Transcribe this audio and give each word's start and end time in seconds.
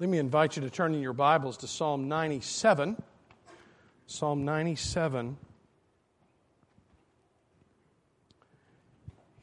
Let 0.00 0.08
me 0.08 0.18
invite 0.18 0.54
you 0.54 0.62
to 0.62 0.70
turn 0.70 0.94
in 0.94 1.00
your 1.00 1.12
Bibles 1.12 1.56
to 1.56 1.66
Psalm 1.66 2.06
97. 2.06 3.02
Psalm 4.06 4.44
97. 4.44 5.36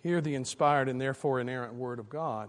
Hear 0.01 0.21
the 0.21 0.33
inspired 0.33 0.87
and 0.87 1.01
therefore 1.01 1.41
inerrant 1.41 1.73
word 1.73 1.99
of 1.99 2.07
God. 2.07 2.47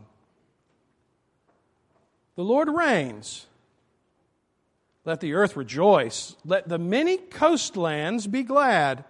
The 2.37 2.45
Lord 2.45 2.69
reigns. 2.69 3.46
Let 5.04 5.20
the 5.20 5.34
earth 5.34 5.57
rejoice. 5.57 6.36
Let 6.45 6.68
the 6.68 6.79
many 6.79 7.16
coastlands 7.16 8.29
be 8.29 8.45
glad. 8.45 9.02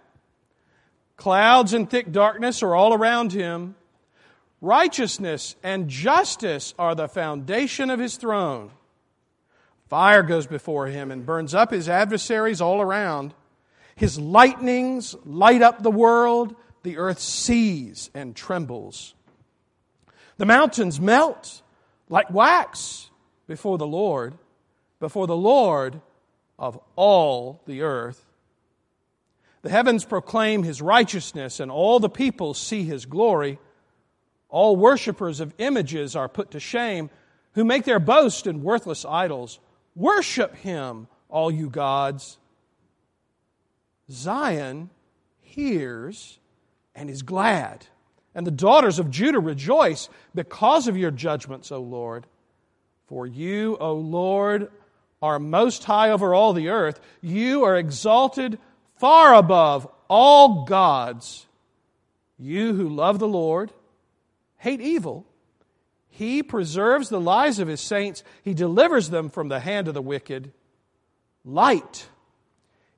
Clouds 1.17 1.71
and 1.71 1.87
thick 1.87 2.11
darkness 2.11 2.63
are 2.63 2.73
all 2.73 2.95
around 2.95 3.31
him. 3.31 3.75
Righteousness 4.59 5.55
and 5.61 5.87
justice 5.87 6.73
are 6.79 6.95
the 6.95 7.07
foundation 7.07 7.91
of 7.91 7.99
his 7.99 8.17
throne. 8.17 8.71
Fire 9.89 10.23
goes 10.23 10.47
before 10.47 10.87
him 10.87 11.11
and 11.11 11.25
burns 11.25 11.53
up 11.53 11.71
his 11.71 11.87
adversaries 11.87 12.61
all 12.61 12.81
around. 12.81 13.33
His 13.95 14.19
lightnings 14.19 15.15
light 15.25 15.61
up 15.61 15.81
the 15.81 15.91
world. 15.91 16.55
The 16.83 16.97
earth 16.97 17.19
sees 17.19 18.09
and 18.13 18.35
trembles. 18.35 19.15
The 20.37 20.45
mountains 20.45 20.99
melt 20.99 21.61
like 22.09 22.29
wax 22.29 23.09
before 23.47 23.77
the 23.77 23.87
Lord, 23.87 24.35
before 24.99 25.25
the 25.25 25.35
Lord 25.35 26.01
of 26.59 26.79
all 26.95 27.61
the 27.65 27.81
earth. 27.81 28.23
The 29.61 29.69
heavens 29.69 30.05
proclaim 30.05 30.63
his 30.63 30.81
righteousness, 30.81 31.59
and 31.59 31.71
all 31.71 31.99
the 31.99 32.09
people 32.09 32.53
see 32.53 32.83
his 32.83 33.05
glory. 33.05 33.57
All 34.49 34.75
worshippers 34.75 35.39
of 35.39 35.53
images 35.57 36.15
are 36.15 36.29
put 36.29 36.51
to 36.51 36.59
shame, 36.59 37.09
who 37.53 37.65
make 37.65 37.83
their 37.83 37.99
boast 37.99 38.47
in 38.47 38.63
worthless 38.63 39.03
idols. 39.03 39.59
Worship 39.97 40.55
him, 40.57 41.07
all 41.27 41.49
you 41.49 41.71
gods. 41.71 42.37
Zion 44.11 44.91
hears 45.41 46.37
and 46.93 47.09
is 47.09 47.23
glad, 47.23 47.87
and 48.35 48.45
the 48.45 48.51
daughters 48.51 48.99
of 48.99 49.09
Judah 49.09 49.39
rejoice 49.39 50.07
because 50.35 50.87
of 50.87 50.97
your 50.97 51.09
judgments, 51.09 51.71
O 51.71 51.81
Lord. 51.81 52.27
For 53.07 53.25
you, 53.25 53.75
O 53.79 53.95
Lord, 53.95 54.69
are 55.19 55.39
most 55.39 55.83
high 55.85 56.11
over 56.11 56.35
all 56.35 56.53
the 56.53 56.69
earth. 56.69 56.99
You 57.21 57.63
are 57.63 57.75
exalted 57.75 58.59
far 58.97 59.33
above 59.33 59.87
all 60.07 60.65
gods. 60.65 61.47
You 62.37 62.75
who 62.75 62.87
love 62.87 63.17
the 63.17 63.27
Lord, 63.27 63.71
hate 64.57 64.79
evil, 64.79 65.25
he 66.17 66.41
preserves 66.41 67.09
the 67.09 67.21
lives 67.21 67.59
of 67.59 67.67
his 67.67 67.79
saints, 67.79 68.23
he 68.41 68.55
delivers 68.55 69.11
them 69.11 69.29
from 69.29 69.49
the 69.49 69.59
hand 69.59 69.87
of 69.87 69.93
the 69.93 70.01
wicked. 70.01 70.51
Light 71.45 72.09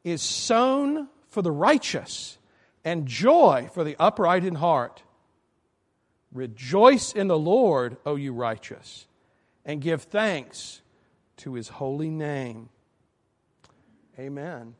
is 0.06 0.22
sown 0.22 1.09
for 1.28 1.42
the 1.42 1.52
righteous, 1.52 2.38
and 2.86 3.06
joy 3.06 3.70
for 3.73 3.84
the 3.84 3.98
upright 4.00 4.45
in 4.45 4.56
heart. 4.56 5.03
Rejoice 6.31 7.11
in 7.11 7.28
the 7.28 7.38
Lord, 7.38 7.98
O 8.06 8.16
you 8.16 8.31
righteous, 8.31 9.06
and 9.66 9.81
give 9.81 10.04
thanks 10.04 10.81
to 11.38 11.56
his 11.56 11.67
holy 11.67 12.09
name. 12.09 12.70
Amen. 14.17 14.76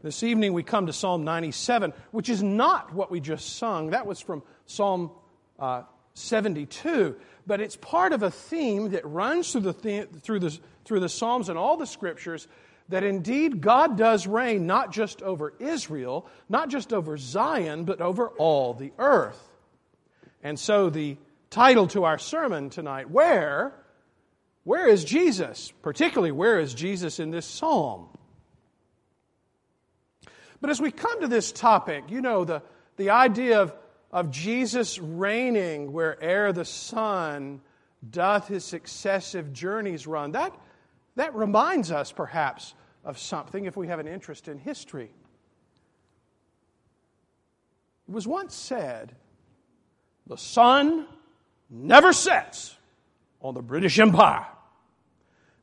This 0.00 0.22
evening 0.22 0.52
we 0.52 0.62
come 0.62 0.86
to 0.86 0.92
Psalm 0.92 1.24
97, 1.24 1.92
which 2.12 2.28
is 2.28 2.40
not 2.40 2.94
what 2.94 3.10
we 3.10 3.18
just 3.18 3.56
sung. 3.56 3.90
That 3.90 4.06
was 4.06 4.20
from 4.20 4.44
Psalm 4.66 5.10
uh, 5.58 5.82
72, 6.14 7.16
but 7.46 7.60
it's 7.60 7.76
part 7.76 8.12
of 8.12 8.22
a 8.22 8.30
theme 8.30 8.90
that 8.90 9.04
runs 9.04 9.52
through 9.52 9.60
the, 9.62 10.08
through, 10.20 10.38
the, 10.38 10.58
through 10.84 11.00
the 11.00 11.08
Psalms 11.08 11.48
and 11.48 11.58
all 11.58 11.76
the 11.76 11.86
scriptures 11.86 12.46
that 12.88 13.02
indeed 13.02 13.60
God 13.60 13.96
does 13.96 14.26
reign 14.26 14.66
not 14.66 14.92
just 14.92 15.22
over 15.22 15.54
Israel, 15.58 16.26
not 16.48 16.68
just 16.68 16.92
over 16.92 17.16
Zion, 17.16 17.84
but 17.84 18.00
over 18.00 18.28
all 18.28 18.74
the 18.74 18.92
earth. 18.98 19.40
And 20.42 20.58
so 20.58 20.90
the 20.90 21.16
title 21.50 21.86
to 21.88 22.04
our 22.04 22.18
sermon 22.18 22.70
tonight, 22.70 23.10
Where? 23.10 23.72
Where 24.64 24.88
is 24.88 25.04
Jesus? 25.04 25.72
Particularly, 25.82 26.32
where 26.32 26.58
is 26.58 26.72
Jesus 26.74 27.20
in 27.20 27.30
this 27.30 27.46
psalm? 27.46 28.08
But 30.60 30.70
as 30.70 30.80
we 30.80 30.90
come 30.90 31.20
to 31.20 31.28
this 31.28 31.52
topic, 31.52 32.04
you 32.08 32.22
know, 32.22 32.44
the, 32.44 32.62
the 32.96 33.10
idea 33.10 33.60
of 33.60 33.74
of 34.14 34.30
Jesus 34.30 35.00
reigning 35.00 35.92
where'er 35.92 36.52
the 36.52 36.64
sun 36.64 37.60
doth 38.08 38.46
his 38.46 38.64
successive 38.64 39.52
journeys 39.52 40.06
run. 40.06 40.32
That, 40.32 40.56
that 41.16 41.34
reminds 41.34 41.90
us, 41.90 42.12
perhaps, 42.12 42.74
of 43.04 43.18
something 43.18 43.64
if 43.64 43.76
we 43.76 43.88
have 43.88 43.98
an 43.98 44.06
interest 44.06 44.46
in 44.46 44.58
history. 44.58 45.10
It 48.08 48.14
was 48.14 48.24
once 48.24 48.54
said, 48.54 49.16
the 50.28 50.38
sun 50.38 51.06
never 51.68 52.12
sets 52.12 52.76
on 53.40 53.54
the 53.54 53.62
British 53.62 53.98
Empire. 53.98 54.46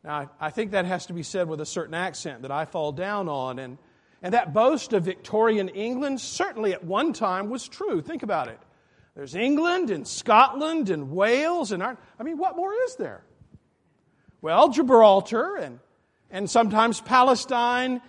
Now, 0.04 0.30
I 0.42 0.50
think 0.50 0.72
that 0.72 0.84
has 0.84 1.06
to 1.06 1.14
be 1.14 1.24
said 1.24 1.48
with 1.48 1.62
a 1.62 1.66
certain 1.66 1.94
accent 1.94 2.42
that 2.42 2.52
I 2.52 2.66
fall 2.66 2.92
down 2.92 3.30
on, 3.30 3.60
and 3.60 3.78
and 4.22 4.34
that 4.34 4.54
boast 4.54 4.94
of 4.94 5.04
Victorian 5.04 5.70
England 5.70 6.22
certainly 6.22 6.74
at 6.74 6.84
one 6.84 7.14
time 7.14 7.50
was 7.50 7.68
true. 7.68 8.02
Think 8.02 8.24
about 8.24 8.48
it. 8.48 8.60
There's 9.16 9.36
England 9.36 9.90
and 9.90 10.08
Scotland 10.08 10.90
and 10.90 11.12
Wales 11.12 11.72
and 11.72 11.84
I 11.84 11.96
mean, 12.24 12.38
what 12.38 12.56
more 12.56 12.74
is 12.74 12.96
there? 12.96 13.24
Well, 14.42 14.70
Gibraltar 14.70 15.58
and, 15.58 15.80
and 16.30 16.50
sometimes 16.50 17.02
Palestine, 17.02 18.02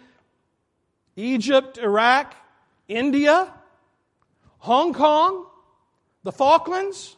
Egypt, 1.16 1.78
Iraq, 1.78 2.34
India, 2.88 3.52
Hong 4.58 4.94
Kong, 4.94 5.46
the 6.22 6.32
Falklands, 6.32 7.16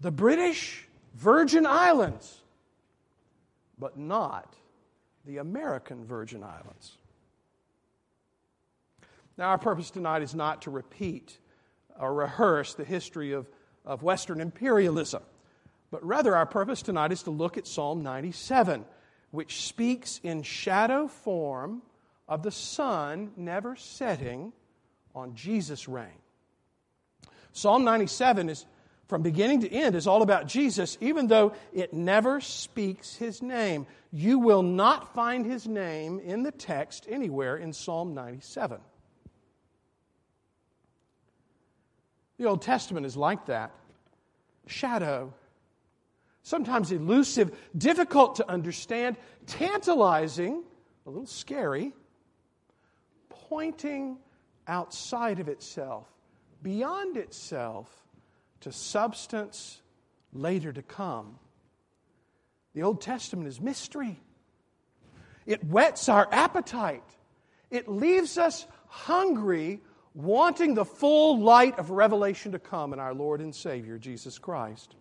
the 0.00 0.10
British 0.10 0.86
Virgin 1.14 1.66
Islands, 1.66 2.40
but 3.78 3.98
not 3.98 4.54
the 5.24 5.38
American 5.38 6.04
Virgin 6.04 6.42
Islands. 6.42 6.98
Now, 9.40 9.48
our 9.48 9.58
purpose 9.58 9.90
tonight 9.90 10.20
is 10.20 10.34
not 10.34 10.60
to 10.62 10.70
repeat 10.70 11.38
or 11.98 12.12
rehearse 12.12 12.74
the 12.74 12.84
history 12.84 13.32
of, 13.32 13.48
of 13.86 14.02
Western 14.02 14.38
imperialism, 14.38 15.22
but 15.90 16.04
rather 16.04 16.36
our 16.36 16.44
purpose 16.44 16.82
tonight 16.82 17.10
is 17.10 17.22
to 17.22 17.30
look 17.30 17.56
at 17.56 17.66
Psalm 17.66 18.02
97, 18.02 18.84
which 19.30 19.62
speaks 19.62 20.20
in 20.22 20.42
shadow 20.42 21.08
form 21.08 21.80
of 22.28 22.42
the 22.42 22.50
sun 22.50 23.32
never 23.34 23.76
setting 23.76 24.52
on 25.14 25.34
Jesus' 25.34 25.88
reign. 25.88 26.20
Psalm 27.52 27.82
97 27.82 28.50
is 28.50 28.66
from 29.08 29.22
beginning 29.22 29.62
to 29.62 29.72
end 29.72 29.94
is 29.94 30.06
all 30.06 30.20
about 30.20 30.48
Jesus, 30.48 30.98
even 31.00 31.28
though 31.28 31.54
it 31.72 31.94
never 31.94 32.42
speaks 32.42 33.16
his 33.16 33.40
name. 33.40 33.86
You 34.12 34.38
will 34.38 34.62
not 34.62 35.14
find 35.14 35.46
his 35.46 35.66
name 35.66 36.20
in 36.20 36.42
the 36.42 36.52
text 36.52 37.06
anywhere 37.08 37.56
in 37.56 37.72
Psalm 37.72 38.12
97. 38.12 38.80
The 42.40 42.46
Old 42.46 42.62
Testament 42.62 43.04
is 43.04 43.18
like 43.18 43.44
that 43.46 43.70
shadow, 44.66 45.34
sometimes 46.42 46.90
elusive, 46.90 47.54
difficult 47.76 48.36
to 48.36 48.50
understand, 48.50 49.16
tantalizing, 49.46 50.62
a 51.04 51.10
little 51.10 51.26
scary, 51.26 51.92
pointing 53.28 54.16
outside 54.66 55.38
of 55.38 55.48
itself, 55.48 56.08
beyond 56.62 57.18
itself, 57.18 57.94
to 58.60 58.72
substance 58.72 59.82
later 60.32 60.72
to 60.72 60.80
come. 60.80 61.38
The 62.72 62.84
Old 62.84 63.02
Testament 63.02 63.48
is 63.48 63.60
mystery. 63.60 64.18
It 65.44 65.62
whets 65.64 66.08
our 66.08 66.26
appetite. 66.32 67.04
It 67.70 67.86
leaves 67.86 68.38
us 68.38 68.64
hungry 68.88 69.82
wanting 70.14 70.74
the 70.74 70.84
full 70.84 71.40
light 71.40 71.78
of 71.78 71.90
revelation 71.90 72.52
to 72.52 72.58
come 72.58 72.92
in 72.92 72.98
our 72.98 73.14
Lord 73.14 73.40
and 73.40 73.54
Savior, 73.54 73.98
Jesus 73.98 74.38
Christ. 74.38 74.96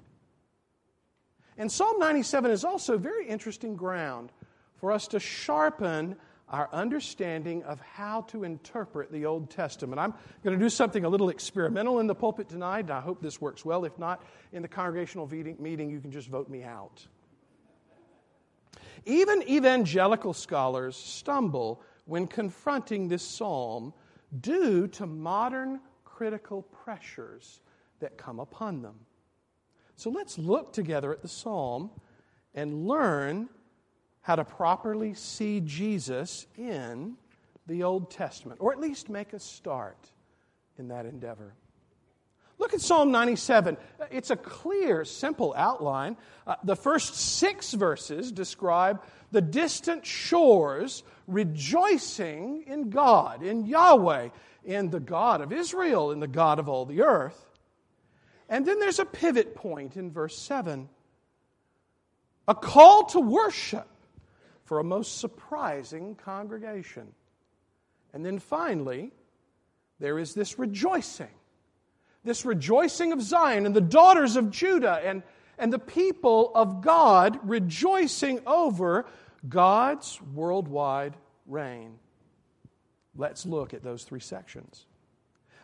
And 1.57 1.71
Psalm 1.71 1.99
97 1.99 2.51
is 2.51 2.63
also 2.63 2.97
very 2.97 3.27
interesting 3.27 3.75
ground 3.75 4.31
for 4.75 4.91
us 4.91 5.07
to 5.09 5.19
sharpen 5.19 6.15
our 6.47 6.69
understanding 6.71 7.61
of 7.63 7.79
how 7.81 8.21
to 8.21 8.43
interpret 8.43 9.11
the 9.11 9.25
Old 9.25 9.49
Testament. 9.49 9.99
I'm 9.99 10.13
going 10.43 10.57
to 10.57 10.63
do 10.63 10.69
something 10.69 11.05
a 11.05 11.09
little 11.09 11.29
experimental 11.29 11.99
in 11.99 12.07
the 12.07 12.15
pulpit 12.15 12.49
tonight, 12.49 12.81
and 12.81 12.91
I 12.91 13.01
hope 13.01 13.21
this 13.21 13.39
works 13.39 13.63
well. 13.63 13.85
If 13.85 13.99
not, 13.99 14.23
in 14.51 14.61
the 14.61 14.67
congregational 14.67 15.27
meeting, 15.27 15.89
you 15.89 15.99
can 15.99 16.11
just 16.11 16.27
vote 16.27 16.49
me 16.49 16.63
out. 16.63 17.05
Even 19.05 19.43
evangelical 19.43 20.33
scholars 20.33 20.95
stumble 20.95 21.81
when 22.05 22.25
confronting 22.25 23.07
this 23.07 23.23
psalm 23.23 23.93
due 24.41 24.87
to 24.87 25.05
modern 25.05 25.79
critical 26.03 26.61
pressures 26.61 27.61
that 27.99 28.17
come 28.17 28.39
upon 28.39 28.81
them. 28.81 28.95
So 29.95 30.09
let's 30.09 30.37
look 30.37 30.71
together 30.73 31.11
at 31.11 31.21
the 31.21 31.27
psalm 31.27 31.91
and 32.53 32.87
learn 32.87 33.49
how 34.21 34.35
to 34.35 34.45
properly 34.45 35.13
see 35.13 35.59
Jesus 35.61 36.47
in 36.57 37.15
the 37.67 37.83
Old 37.83 38.11
Testament, 38.11 38.59
or 38.61 38.71
at 38.71 38.79
least 38.79 39.09
make 39.09 39.33
a 39.33 39.39
start 39.39 40.11
in 40.77 40.87
that 40.89 41.05
endeavor. 41.05 41.53
Look 42.57 42.73
at 42.73 42.81
Psalm 42.81 43.11
97. 43.11 43.77
It's 44.11 44.31
a 44.31 44.35
clear, 44.35 45.05
simple 45.05 45.53
outline. 45.55 46.17
Uh, 46.45 46.55
the 46.63 46.75
first 46.75 47.15
six 47.15 47.73
verses 47.73 48.33
describe 48.33 49.01
the 49.31 49.41
distant 49.41 50.05
shores 50.05 51.03
rejoicing 51.29 52.63
in 52.67 52.89
God, 52.89 53.43
in 53.43 53.65
Yahweh, 53.65 54.29
in 54.63 54.89
the 54.89 54.99
God 54.99 55.41
of 55.41 55.51
Israel, 55.51 56.11
in 56.11 56.19
the 56.19 56.27
God 56.27 56.59
of 56.59 56.67
all 56.67 56.85
the 56.85 57.01
earth. 57.01 57.45
And 58.49 58.65
then 58.65 58.79
there's 58.79 58.99
a 58.99 59.05
pivot 59.05 59.55
point 59.55 59.95
in 59.95 60.11
verse 60.11 60.37
7 60.37 60.89
a 62.47 62.55
call 62.55 63.05
to 63.05 63.19
worship 63.19 63.87
for 64.65 64.79
a 64.79 64.83
most 64.83 65.19
surprising 65.19 66.15
congregation. 66.15 67.13
And 68.11 68.25
then 68.25 68.39
finally, 68.39 69.11
there 69.99 70.17
is 70.17 70.33
this 70.33 70.57
rejoicing 70.57 71.29
this 72.23 72.45
rejoicing 72.45 73.11
of 73.11 73.21
Zion 73.21 73.65
and 73.65 73.75
the 73.75 73.81
daughters 73.81 74.35
of 74.35 74.51
Judah 74.51 75.01
and, 75.03 75.23
and 75.57 75.71
the 75.71 75.79
people 75.79 76.51
of 76.53 76.81
God 76.81 77.39
rejoicing 77.43 78.41
over 78.45 79.05
God's 79.47 80.21
worldwide 80.33 81.15
reign. 81.45 81.95
Let's 83.15 83.45
look 83.45 83.73
at 83.73 83.83
those 83.83 84.03
three 84.03 84.19
sections. 84.19 84.85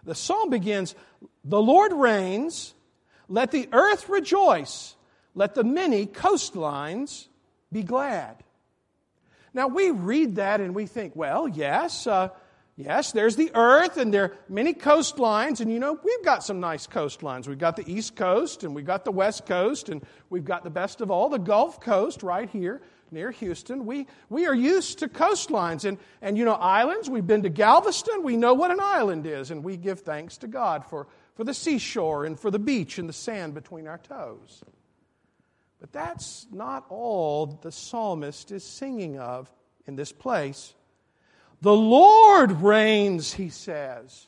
The 0.03 0.15
psalm 0.15 0.49
begins 0.49 0.95
The 1.43 1.61
Lord 1.61 1.93
reigns, 1.93 2.73
let 3.27 3.51
the 3.51 3.67
earth 3.71 4.07
rejoice, 4.09 4.95
let 5.33 5.55
the 5.55 5.63
many 5.63 6.05
coastlines 6.05 7.27
be 7.71 7.83
glad. 7.83 8.43
Now 9.53 9.67
we 9.67 9.91
read 9.91 10.35
that 10.35 10.61
and 10.61 10.75
we 10.75 10.85
think, 10.85 11.15
well, 11.15 11.47
yes, 11.47 12.07
uh, 12.07 12.29
Yes, 12.77 13.13
there's 13.13 13.37
the 13.37 13.51
earth, 13.53 13.95
and 13.95 14.13
there 14.13 14.23
are 14.23 14.37
many 14.49 14.73
coastlines, 14.73 15.61
and 15.61 15.71
you 15.71 15.79
know, 15.79 15.97
we've 16.03 16.25
got 16.25 16.43
some 16.43 16.59
nice 16.59 16.87
coastlines. 16.87 17.47
We've 17.47 17.57
got 17.57 17.77
the 17.77 17.89
East 17.89 18.17
Coast, 18.17 18.65
and 18.65 18.75
we've 18.75 18.85
got 18.85 19.05
the 19.05 19.13
West 19.13 19.45
Coast, 19.45 19.87
and 19.87 20.05
we've 20.29 20.43
got 20.43 20.65
the 20.65 20.69
best 20.69 20.99
of 20.99 21.09
all, 21.09 21.29
the 21.29 21.39
Gulf 21.39 21.79
Coast 21.79 22.21
right 22.21 22.49
here 22.49 22.81
near 23.11 23.31
Houston. 23.31 23.85
We, 23.85 24.07
we 24.29 24.45
are 24.45 24.53
used 24.53 24.99
to 24.99 25.07
coastlines, 25.07 25.85
and, 25.85 25.97
and 26.21 26.37
you 26.37 26.45
know, 26.45 26.53
islands. 26.53 27.09
We've 27.09 27.25
been 27.25 27.43
to 27.43 27.49
Galveston, 27.49 28.23
we 28.23 28.37
know 28.37 28.53
what 28.53 28.71
an 28.71 28.79
island 28.81 29.25
is, 29.25 29.51
and 29.51 29.63
we 29.63 29.77
give 29.77 30.01
thanks 30.01 30.37
to 30.37 30.47
God 30.47 30.85
for, 30.85 31.07
for 31.35 31.43
the 31.43 31.53
seashore 31.53 32.25
and 32.25 32.39
for 32.39 32.51
the 32.51 32.59
beach 32.59 32.97
and 32.97 33.07
the 33.07 33.13
sand 33.13 33.53
between 33.53 33.87
our 33.87 33.97
toes. 33.97 34.63
But 35.79 35.91
that's 35.91 36.47
not 36.51 36.85
all 36.89 37.45
the 37.61 37.71
psalmist 37.71 38.51
is 38.51 38.63
singing 38.63 39.19
of 39.19 39.51
in 39.85 39.95
this 39.95 40.11
place. 40.11 40.73
The 41.61 41.75
Lord 41.75 42.51
reigns, 42.61 43.33
he 43.33 43.49
says. 43.49 44.27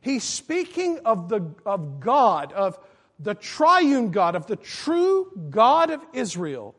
He's 0.00 0.24
speaking 0.24 1.00
of, 1.04 1.28
the, 1.28 1.54
of 1.64 2.00
God, 2.00 2.52
of 2.52 2.78
the 3.18 3.34
triune 3.34 4.10
God, 4.10 4.36
of 4.36 4.46
the 4.46 4.56
true 4.56 5.30
God 5.50 5.90
of 5.90 6.04
Israel. 6.12 6.74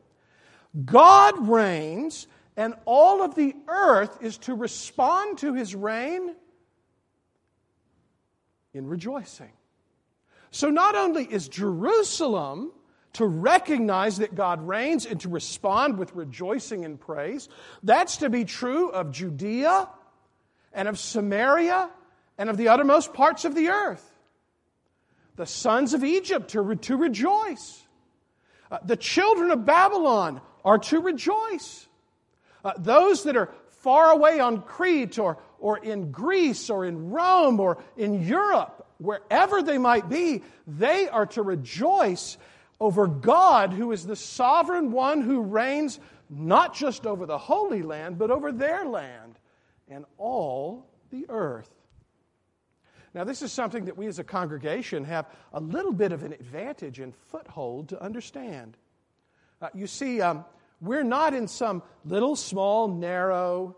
God 0.86 1.48
reigns, 1.48 2.28
and 2.56 2.74
all 2.86 3.22
of 3.22 3.36
the 3.36 3.56
earth 3.68 4.18
is 4.22 4.38
to 4.40 4.56
respond 4.56 5.40
to 5.40 5.54
his 5.54 5.76
reign 5.76 6.36
in 8.74 8.88
rejoicing. 8.88 9.52
So 10.52 10.70
not 10.70 10.96
only 10.96 11.24
is 11.24 11.48
Jerusalem 11.48 12.72
to 13.18 13.26
recognize 13.26 14.18
that 14.18 14.36
God 14.36 14.68
reigns 14.68 15.08
and 15.08 15.20
to 15.22 15.30
respond 15.30 15.98
with 15.98 16.14
rejoicing 16.14 16.86
and 16.86 17.00
praise. 17.00 17.50
That's 17.82 18.18
to 18.18 18.30
be 18.30 18.46
true 18.46 18.90
of 18.90 19.12
Judea 19.12 19.90
and 20.72 20.88
of 20.88 21.00
Samaria 21.00 21.90
and 22.38 22.48
of 22.48 22.58
the 22.58 22.68
uttermost 22.68 23.16
parts 23.16 23.44
of 23.44 23.56
the 23.56 23.70
earth. 23.70 24.08
The 25.36 25.48
sons 25.48 25.96
of 25.96 26.04
Egypt 26.04 26.56
are 26.56 26.76
to 26.76 26.96
rejoice. 26.96 27.84
Uh, 28.70 28.78
the 28.86 28.98
children 28.98 29.50
of 29.50 29.66
Babylon 29.66 30.40
are 30.68 30.78
to 30.78 31.00
rejoice. 31.00 31.88
Uh, 32.66 32.74
those 32.78 33.24
that 33.24 33.38
are 33.38 33.50
far 33.70 34.12
away 34.12 34.42
on 34.42 34.62
Crete 34.62 35.18
or, 35.18 35.38
or 35.60 35.78
in 35.78 36.12
Greece 36.12 36.70
or 36.70 36.84
in 36.84 37.10
Rome 37.10 37.62
or 37.62 37.82
in 37.96 38.28
Europe, 38.28 38.86
wherever 38.98 39.64
they 39.64 39.78
might 39.78 40.10
be, 40.10 40.44
they 40.68 41.08
are 41.08 41.26
to 41.28 41.42
rejoice 41.42 42.38
over 42.82 43.08
God, 43.08 43.72
who 43.72 43.94
is 43.94 44.06
the 44.06 44.18
sovereign 44.18 44.92
one 44.92 45.22
who 45.22 45.40
reigns 45.42 46.02
not 46.30 46.76
just 46.76 47.08
over 47.08 47.26
the 47.26 47.38
Holy 47.38 47.82
Land, 47.82 48.18
but 48.18 48.30
over 48.30 48.52
their 48.52 48.86
land 48.86 49.40
and 49.88 50.04
all 50.18 50.86
the 51.12 51.26
earth. 51.30 51.72
Now, 53.14 53.24
this 53.24 53.42
is 53.42 53.54
something 53.54 53.86
that 53.86 53.96
we 53.96 54.08
as 54.08 54.20
a 54.20 54.24
congregation 54.26 55.06
have 55.06 55.28
a 55.54 55.62
little 55.62 55.94
bit 55.94 56.12
of 56.12 56.24
an 56.24 56.34
advantage 56.34 57.00
and 57.00 57.16
foothold 57.16 57.88
to 57.90 58.04
understand. 58.04 58.76
Uh, 59.62 59.70
you 59.74 59.88
see, 59.88 60.22
um, 60.22 60.44
we're 60.82 61.04
not 61.04 61.34
in 61.34 61.48
some 61.48 61.82
little, 62.06 62.36
small, 62.36 62.88
narrow, 62.88 63.76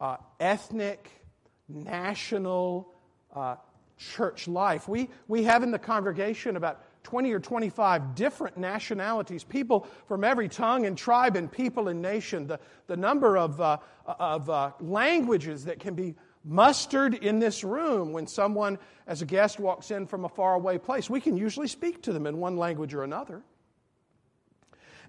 uh, 0.00 0.16
ethnic, 0.38 1.10
national 1.68 2.92
uh, 3.34 3.56
church 3.98 4.46
life. 4.46 4.88
We, 4.88 5.10
we 5.26 5.44
have 5.44 5.62
in 5.62 5.70
the 5.70 5.78
congregation 5.78 6.56
about 6.56 6.82
20 7.04 7.32
or 7.32 7.40
25 7.40 8.14
different 8.14 8.56
nationalities, 8.56 9.44
people 9.44 9.86
from 10.06 10.24
every 10.24 10.48
tongue 10.48 10.86
and 10.86 10.98
tribe 10.98 11.36
and 11.36 11.50
people 11.50 11.88
and 11.88 12.02
nation. 12.02 12.46
The, 12.46 12.58
the 12.88 12.96
number 12.96 13.38
of, 13.38 13.60
uh, 13.60 13.78
of 14.06 14.50
uh, 14.50 14.72
languages 14.80 15.66
that 15.66 15.78
can 15.78 15.94
be 15.94 16.14
mustered 16.44 17.14
in 17.14 17.38
this 17.38 17.64
room 17.64 18.12
when 18.12 18.26
someone, 18.26 18.78
as 19.06 19.22
a 19.22 19.26
guest, 19.26 19.58
walks 19.58 19.90
in 19.90 20.06
from 20.06 20.24
a 20.24 20.28
faraway 20.28 20.78
place. 20.78 21.10
We 21.10 21.20
can 21.20 21.36
usually 21.36 21.68
speak 21.68 22.02
to 22.02 22.12
them 22.12 22.26
in 22.26 22.38
one 22.38 22.56
language 22.56 22.94
or 22.94 23.02
another. 23.02 23.42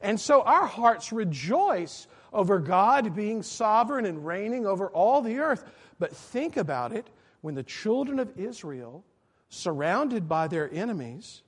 And 0.02 0.20
so 0.20 0.42
our 0.42 0.66
hearts 0.66 1.12
rejoice 1.12 2.08
over 2.34 2.60
God 2.60 3.16
being 3.16 3.44
sovereign 3.44 4.06
and 4.06 4.26
reigning 4.26 4.66
over 4.66 4.90
all 4.90 5.22
the 5.22 5.40
earth. 5.40 5.64
But 6.00 6.16
think 6.16 6.58
about 6.58 6.94
it 6.94 7.10
when 7.42 7.56
the 7.56 7.64
children 7.64 8.20
of 8.20 8.38
Israel, 8.38 9.04
surrounded 9.50 10.28
by 10.28 10.48
their 10.48 10.72
enemies, 10.72 11.42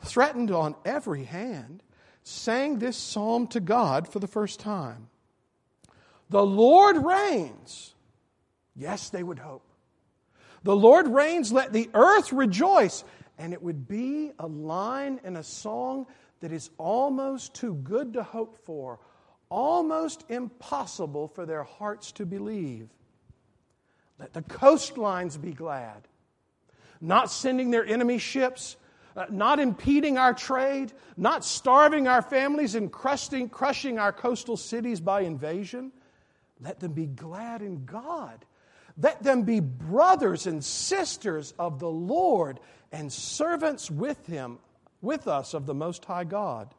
threatened 0.00 0.50
on 0.50 0.74
every 0.84 1.24
hand, 1.24 1.82
sang 2.22 2.78
this 2.78 2.96
psalm 2.96 3.46
to 3.48 3.60
God 3.60 4.08
for 4.08 4.18
the 4.18 4.26
first 4.26 4.60
time. 4.60 5.08
The 6.30 6.44
Lord 6.44 6.96
reigns. 7.04 7.94
Yes, 8.74 9.10
they 9.10 9.22
would 9.22 9.38
hope. 9.38 9.62
The 10.62 10.74
Lord 10.74 11.08
reigns, 11.08 11.52
let 11.52 11.72
the 11.72 11.90
earth 11.94 12.32
rejoice. 12.32 13.04
And 13.38 13.52
it 13.52 13.62
would 13.62 13.86
be 13.86 14.32
a 14.38 14.46
line 14.46 15.20
in 15.24 15.36
a 15.36 15.42
song 15.42 16.06
that 16.44 16.52
is 16.52 16.68
almost 16.76 17.54
too 17.54 17.72
good 17.72 18.12
to 18.12 18.22
hope 18.22 18.58
for, 18.66 19.00
almost 19.48 20.24
impossible 20.28 21.26
for 21.26 21.46
their 21.46 21.62
hearts 21.62 22.12
to 22.12 22.26
believe. 22.26 22.90
Let 24.18 24.34
the 24.34 24.42
coastlines 24.42 25.40
be 25.40 25.54
glad, 25.54 26.06
not 27.00 27.30
sending 27.30 27.70
their 27.70 27.86
enemy 27.86 28.18
ships, 28.18 28.76
uh, 29.16 29.24
not 29.30 29.58
impeding 29.58 30.18
our 30.18 30.34
trade, 30.34 30.92
not 31.16 31.46
starving 31.46 32.08
our 32.08 32.20
families 32.20 32.74
and 32.74 32.92
crushing, 32.92 33.48
crushing 33.48 33.98
our 33.98 34.12
coastal 34.12 34.58
cities 34.58 35.00
by 35.00 35.22
invasion. 35.22 35.92
Let 36.60 36.78
them 36.78 36.92
be 36.92 37.06
glad 37.06 37.62
in 37.62 37.86
God. 37.86 38.44
Let 39.00 39.22
them 39.22 39.44
be 39.44 39.60
brothers 39.60 40.46
and 40.46 40.62
sisters 40.62 41.54
of 41.58 41.78
the 41.78 41.90
Lord 41.90 42.60
and 42.92 43.10
servants 43.10 43.90
with 43.90 44.26
Him, 44.26 44.58
with 45.04 45.28
us 45.28 45.54
of 45.54 45.66
the 45.66 45.74
Most 45.74 46.04
High 46.04 46.24
God. 46.24 46.74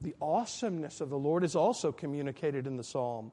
The 0.00 0.14
awesomeness 0.20 1.00
of 1.00 1.10
the 1.10 1.18
Lord 1.18 1.44
is 1.44 1.56
also 1.56 1.92
communicated 1.92 2.66
in 2.66 2.76
the 2.76 2.84
psalm. 2.84 3.32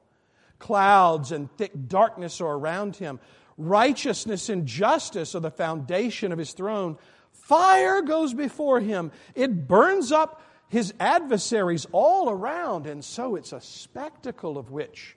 Clouds 0.58 1.32
and 1.32 1.50
thick 1.56 1.72
darkness 1.88 2.40
are 2.40 2.54
around 2.54 2.96
him. 2.96 3.20
Righteousness 3.58 4.48
and 4.48 4.66
justice 4.66 5.34
are 5.34 5.40
the 5.40 5.50
foundation 5.50 6.32
of 6.32 6.38
his 6.38 6.52
throne. 6.52 6.96
Fire 7.32 8.02
goes 8.02 8.34
before 8.34 8.80
him, 8.80 9.10
it 9.34 9.66
burns 9.68 10.12
up 10.12 10.42
his 10.68 10.94
adversaries 10.98 11.86
all 11.92 12.30
around, 12.30 12.86
and 12.86 13.04
so 13.04 13.36
it's 13.36 13.52
a 13.52 13.60
spectacle 13.60 14.56
of 14.56 14.70
which 14.70 15.16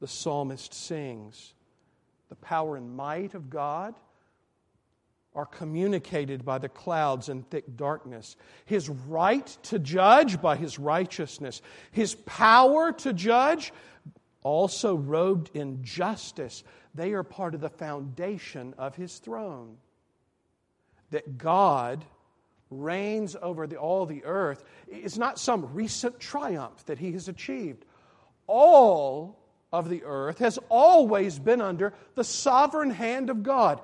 the 0.00 0.08
psalmist 0.08 0.74
sings. 0.74 1.54
The 2.28 2.34
power 2.36 2.76
and 2.76 2.96
might 2.96 3.34
of 3.34 3.50
God 3.50 3.94
are 5.34 5.46
communicated 5.46 6.44
by 6.44 6.58
the 6.58 6.68
clouds 6.68 7.28
and 7.28 7.48
thick 7.50 7.76
darkness. 7.76 8.36
His 8.64 8.88
right 8.88 9.46
to 9.64 9.78
judge 9.78 10.40
by 10.42 10.56
his 10.56 10.78
righteousness. 10.78 11.62
His 11.92 12.14
power 12.26 12.92
to 12.92 13.12
judge, 13.12 13.72
also 14.42 14.94
robed 14.94 15.50
in 15.54 15.84
justice. 15.84 16.64
They 16.94 17.12
are 17.12 17.22
part 17.22 17.54
of 17.54 17.60
the 17.60 17.68
foundation 17.68 18.74
of 18.78 18.96
his 18.96 19.18
throne 19.18 19.76
that 21.10 21.38
God 21.38 22.04
reigns 22.70 23.36
over 23.40 23.66
the, 23.66 23.76
all 23.76 24.06
the 24.06 24.24
earth 24.24 24.64
is 24.88 25.18
not 25.18 25.38
some 25.38 25.74
recent 25.74 26.20
triumph 26.20 26.84
that 26.86 26.98
he 26.98 27.12
has 27.12 27.28
achieved. 27.28 27.84
All 28.46 29.38
of 29.72 29.88
the 29.88 30.04
earth 30.04 30.38
has 30.38 30.58
always 30.68 31.38
been 31.38 31.60
under 31.60 31.92
the 32.14 32.24
sovereign 32.24 32.90
hand 32.90 33.30
of 33.30 33.42
God, 33.42 33.80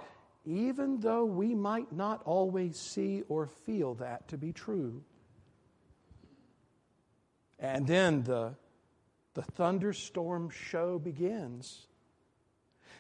even 0.47 1.00
though 1.00 1.25
we 1.25 1.55
might 1.55 1.93
not 1.93 2.23
always 2.25 2.79
see 2.79 3.23
or 3.29 3.47
feel 3.47 3.95
that 3.95 4.29
to 4.29 4.38
be 4.38 4.53
true. 4.53 5.03
And 7.59 7.87
then 7.87 8.23
the, 8.23 8.55
the 9.35 9.43
thunderstorm 9.43 10.50
show 10.50 10.99
begins. 10.99 11.87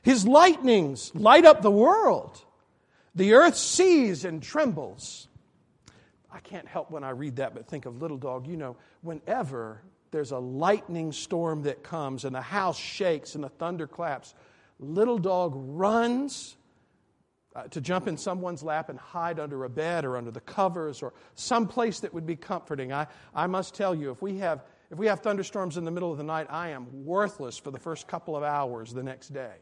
His 0.02 0.26
lightnings 0.26 1.14
light 1.14 1.44
up 1.44 1.62
the 1.62 1.70
world. 1.70 2.44
The 3.14 3.34
earth 3.34 3.56
sees 3.56 4.24
and 4.24 4.42
trembles. 4.42 5.28
I 6.30 6.40
can't 6.40 6.66
help 6.66 6.90
when 6.90 7.04
I 7.04 7.10
read 7.10 7.36
that 7.36 7.54
but 7.54 7.66
think 7.66 7.86
of 7.86 8.02
Little 8.02 8.18
Dog. 8.18 8.46
You 8.46 8.56
know, 8.56 8.76
whenever 9.02 9.82
there's 10.10 10.32
a 10.32 10.38
lightning 10.38 11.12
storm 11.12 11.62
that 11.62 11.82
comes 11.82 12.24
and 12.24 12.34
the 12.34 12.42
house 12.42 12.78
shakes 12.78 13.34
and 13.34 13.44
the 13.44 13.48
thunder 13.48 13.86
claps, 13.86 14.34
Little 14.78 15.18
Dog 15.18 15.52
runs 15.54 16.56
uh, 17.56 17.62
to 17.68 17.80
jump 17.80 18.06
in 18.06 18.18
someone's 18.18 18.62
lap 18.62 18.90
and 18.90 18.98
hide 18.98 19.40
under 19.40 19.64
a 19.64 19.70
bed 19.70 20.04
or 20.04 20.18
under 20.18 20.30
the 20.30 20.42
covers 20.42 21.02
or 21.02 21.14
some 21.36 21.66
place 21.66 22.00
that 22.00 22.12
would 22.12 22.26
be 22.26 22.36
comforting. 22.36 22.92
I, 22.92 23.06
I 23.34 23.46
must 23.46 23.74
tell 23.74 23.94
you, 23.94 24.10
if 24.10 24.20
we, 24.20 24.36
have, 24.38 24.62
if 24.90 24.98
we 24.98 25.06
have 25.06 25.20
thunderstorms 25.20 25.78
in 25.78 25.84
the 25.86 25.90
middle 25.90 26.12
of 26.12 26.18
the 26.18 26.24
night, 26.24 26.48
I 26.50 26.68
am 26.70 27.06
worthless 27.06 27.56
for 27.56 27.70
the 27.70 27.78
first 27.78 28.06
couple 28.06 28.36
of 28.36 28.42
hours 28.42 28.92
the 28.92 29.02
next 29.02 29.32
day 29.32 29.54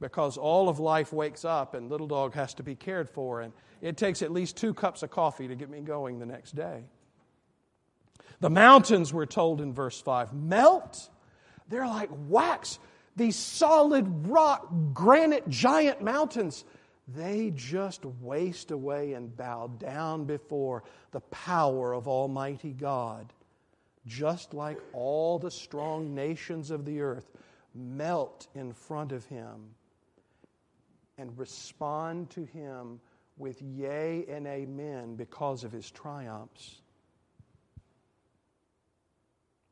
because 0.00 0.36
all 0.36 0.68
of 0.68 0.80
life 0.80 1.12
wakes 1.12 1.44
up 1.44 1.74
and 1.74 1.88
little 1.88 2.08
dog 2.08 2.34
has 2.34 2.52
to 2.54 2.64
be 2.64 2.74
cared 2.74 3.08
for 3.08 3.42
and 3.42 3.52
it 3.80 3.96
takes 3.96 4.20
at 4.20 4.32
least 4.32 4.56
two 4.56 4.74
cups 4.74 5.04
of 5.04 5.10
coffee 5.12 5.46
to 5.46 5.54
get 5.54 5.70
me 5.70 5.82
going 5.82 6.18
the 6.18 6.26
next 6.26 6.56
day. 6.56 6.82
The 8.40 8.50
mountains 8.50 9.12
we're 9.12 9.26
told 9.26 9.60
in 9.60 9.72
verse 9.72 10.00
5 10.00 10.32
melt. 10.32 11.08
They're 11.68 11.86
like 11.86 12.10
wax. 12.28 12.80
These 13.14 13.36
solid 13.36 14.26
rock 14.26 14.66
granite 14.92 15.48
giant 15.48 16.02
mountains 16.02 16.64
they 17.08 17.52
just 17.54 18.04
waste 18.04 18.70
away 18.70 19.12
and 19.12 19.36
bow 19.36 19.66
down 19.78 20.24
before 20.24 20.84
the 21.10 21.20
power 21.20 21.92
of 21.92 22.08
Almighty 22.08 22.72
God, 22.72 23.32
just 24.06 24.54
like 24.54 24.78
all 24.92 25.38
the 25.38 25.50
strong 25.50 26.14
nations 26.14 26.70
of 26.70 26.84
the 26.84 27.00
earth 27.00 27.30
melt 27.74 28.46
in 28.54 28.72
front 28.72 29.12
of 29.12 29.26
Him 29.26 29.74
and 31.18 31.36
respond 31.38 32.30
to 32.30 32.44
Him 32.44 33.00
with 33.36 33.60
yea 33.60 34.24
and 34.28 34.46
amen 34.46 35.16
because 35.16 35.62
of 35.62 35.72
His 35.72 35.90
triumphs. 35.90 36.80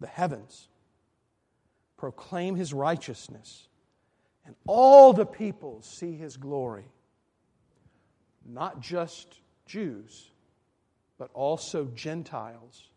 The 0.00 0.06
heavens 0.06 0.68
proclaim 1.96 2.56
His 2.56 2.74
righteousness, 2.74 3.68
and 4.44 4.54
all 4.66 5.14
the 5.14 5.24
peoples 5.24 5.86
see 5.86 6.14
His 6.14 6.36
glory 6.36 6.84
not 8.46 8.80
just 8.80 9.40
Jews, 9.66 10.30
but 11.18 11.30
also 11.34 11.86
Gentiles. 11.94 12.88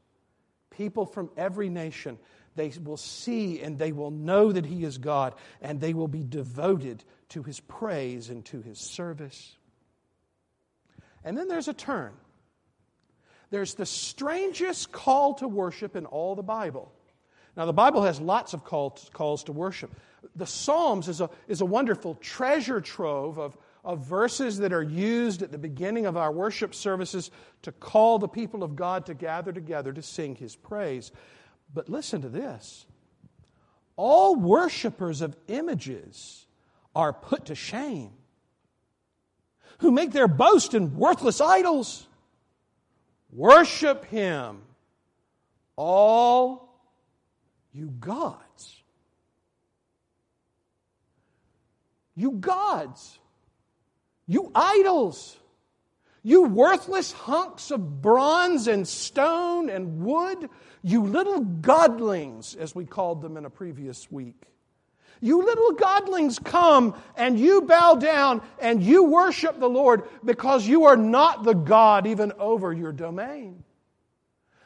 People 0.69 1.05
from 1.05 1.29
every 1.37 1.69
nation, 1.69 2.17
they 2.55 2.71
will 2.83 2.97
see 2.97 3.61
and 3.61 3.77
they 3.77 3.91
will 3.91 4.11
know 4.11 4.51
that 4.51 4.65
He 4.65 4.83
is 4.83 4.97
God, 4.97 5.35
and 5.61 5.79
they 5.79 5.93
will 5.93 6.07
be 6.07 6.23
devoted 6.23 7.03
to 7.29 7.43
His 7.43 7.59
praise 7.59 8.29
and 8.29 8.43
to 8.45 8.61
His 8.61 8.79
service. 8.79 9.55
And 11.23 11.37
then 11.37 11.47
there's 11.47 11.67
a 11.67 11.73
turn. 11.73 12.13
There's 13.49 13.75
the 13.75 13.85
strangest 13.85 14.91
call 14.91 15.35
to 15.35 15.47
worship 15.47 15.95
in 15.95 16.05
all 16.05 16.35
the 16.35 16.43
Bible. 16.43 16.91
Now, 17.55 17.65
the 17.65 17.73
Bible 17.73 18.03
has 18.03 18.19
lots 18.19 18.53
of 18.53 18.63
calls 18.65 19.43
to 19.45 19.51
worship. 19.51 19.95
The 20.35 20.45
Psalms 20.45 21.07
is 21.07 21.21
a, 21.21 21.29
is 21.47 21.61
a 21.61 21.65
wonderful 21.65 22.15
treasure 22.15 22.81
trove 22.81 23.37
of, 23.37 23.57
of 23.85 23.99
verses 23.99 24.57
that 24.57 24.73
are 24.73 24.83
used 24.83 25.43
at 25.43 25.51
the 25.51 25.57
beginning 25.57 26.05
of 26.05 26.17
our 26.17 26.31
worship 26.31 26.73
services 26.73 27.31
to 27.61 27.71
call 27.71 28.19
the 28.19 28.27
people 28.27 28.63
of 28.63 28.75
God 28.75 29.05
to 29.05 29.13
gather 29.13 29.53
together 29.53 29.93
to 29.93 30.01
sing 30.01 30.35
His 30.35 30.55
praise. 30.55 31.11
But 31.73 31.87
listen 31.87 32.21
to 32.23 32.29
this 32.29 32.85
all 33.95 34.35
worshippers 34.35 35.21
of 35.21 35.37
images 35.47 36.47
are 36.93 37.13
put 37.13 37.45
to 37.45 37.55
shame, 37.55 38.11
who 39.79 39.91
make 39.91 40.11
their 40.11 40.27
boast 40.27 40.73
in 40.73 40.97
worthless 40.97 41.39
idols. 41.39 42.07
Worship 43.31 44.05
Him, 44.05 44.61
all 45.75 46.79
you 47.73 47.87
gods. 47.99 48.81
You 52.15 52.31
gods. 52.31 53.19
You 54.27 54.51
idols! 54.55 55.37
You 56.23 56.43
worthless 56.43 57.11
hunks 57.11 57.69
of 57.69 58.01
bronze 58.01 58.67
and 58.67 58.87
stone 58.87 59.69
and 59.69 60.03
wood! 60.03 60.49
You 60.81 61.03
little 61.03 61.41
godlings, 61.41 62.55
as 62.57 62.75
we 62.75 62.85
called 62.85 63.21
them 63.21 63.37
in 63.37 63.45
a 63.45 63.49
previous 63.49 64.11
week. 64.11 64.45
You 65.21 65.43
little 65.43 65.73
godlings 65.73 66.43
come 66.43 66.95
and 67.15 67.39
you 67.39 67.61
bow 67.61 67.95
down 67.95 68.41
and 68.59 68.83
you 68.83 69.03
worship 69.03 69.59
the 69.59 69.69
Lord 69.69 70.03
because 70.23 70.67
you 70.67 70.85
are 70.85 70.97
not 70.97 71.43
the 71.43 71.53
God 71.53 72.05
even 72.05 72.33
over 72.37 72.73
your 72.73 72.91
domain. 72.91 73.63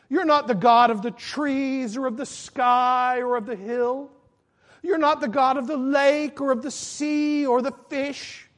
You're 0.10 0.25
not 0.25 0.48
the 0.48 0.56
God 0.56 0.89
of 0.89 1.01
the 1.01 1.12
trees 1.12 1.96
or 1.96 2.08
of 2.08 2.18
the 2.18 2.25
sky 2.25 3.22
or 3.22 3.38
of 3.38 3.46
the 3.46 3.56
hill. 3.56 4.10
You're 4.82 4.98
not 4.98 5.22
the 5.22 5.28
God 5.28 5.58
of 5.58 5.68
the 5.68 5.78
lake 5.78 6.42
or 6.42 6.51
of 6.51 6.63
the 6.63 6.72
sea 6.72 7.46
or 7.46 7.62
the 7.62 7.74
fish. 7.89 8.49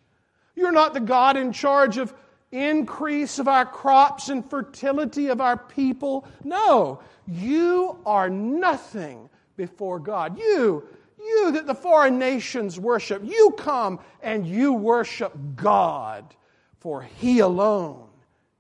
You're 0.56 0.72
not 0.72 0.94
the 0.94 1.00
God 1.00 1.38
in 1.38 1.52
charge 1.54 1.98
of 1.98 2.14
increase 2.52 3.40
of 3.40 3.48
our 3.48 3.66
crops 3.66 4.30
and 4.30 4.48
fertility 4.50 5.28
of 5.28 5.42
our 5.42 5.58
people. 5.58 6.28
No, 6.44 7.02
you 7.28 7.98
are 8.06 8.30
nothing 8.30 9.30
before 9.56 10.00
God. 10.00 10.38
You, 10.38 10.84
you 11.18 11.52
that 11.54 11.68
the 11.68 11.76
foreign 11.76 12.20
nations 12.20 12.80
worship, 12.80 13.22
you 13.24 13.56
come 13.58 14.00
and 14.22 14.46
you 14.46 14.74
worship 14.74 15.34
God, 15.56 16.36
for 16.80 17.02
He 17.02 17.40
alone 17.40 18.10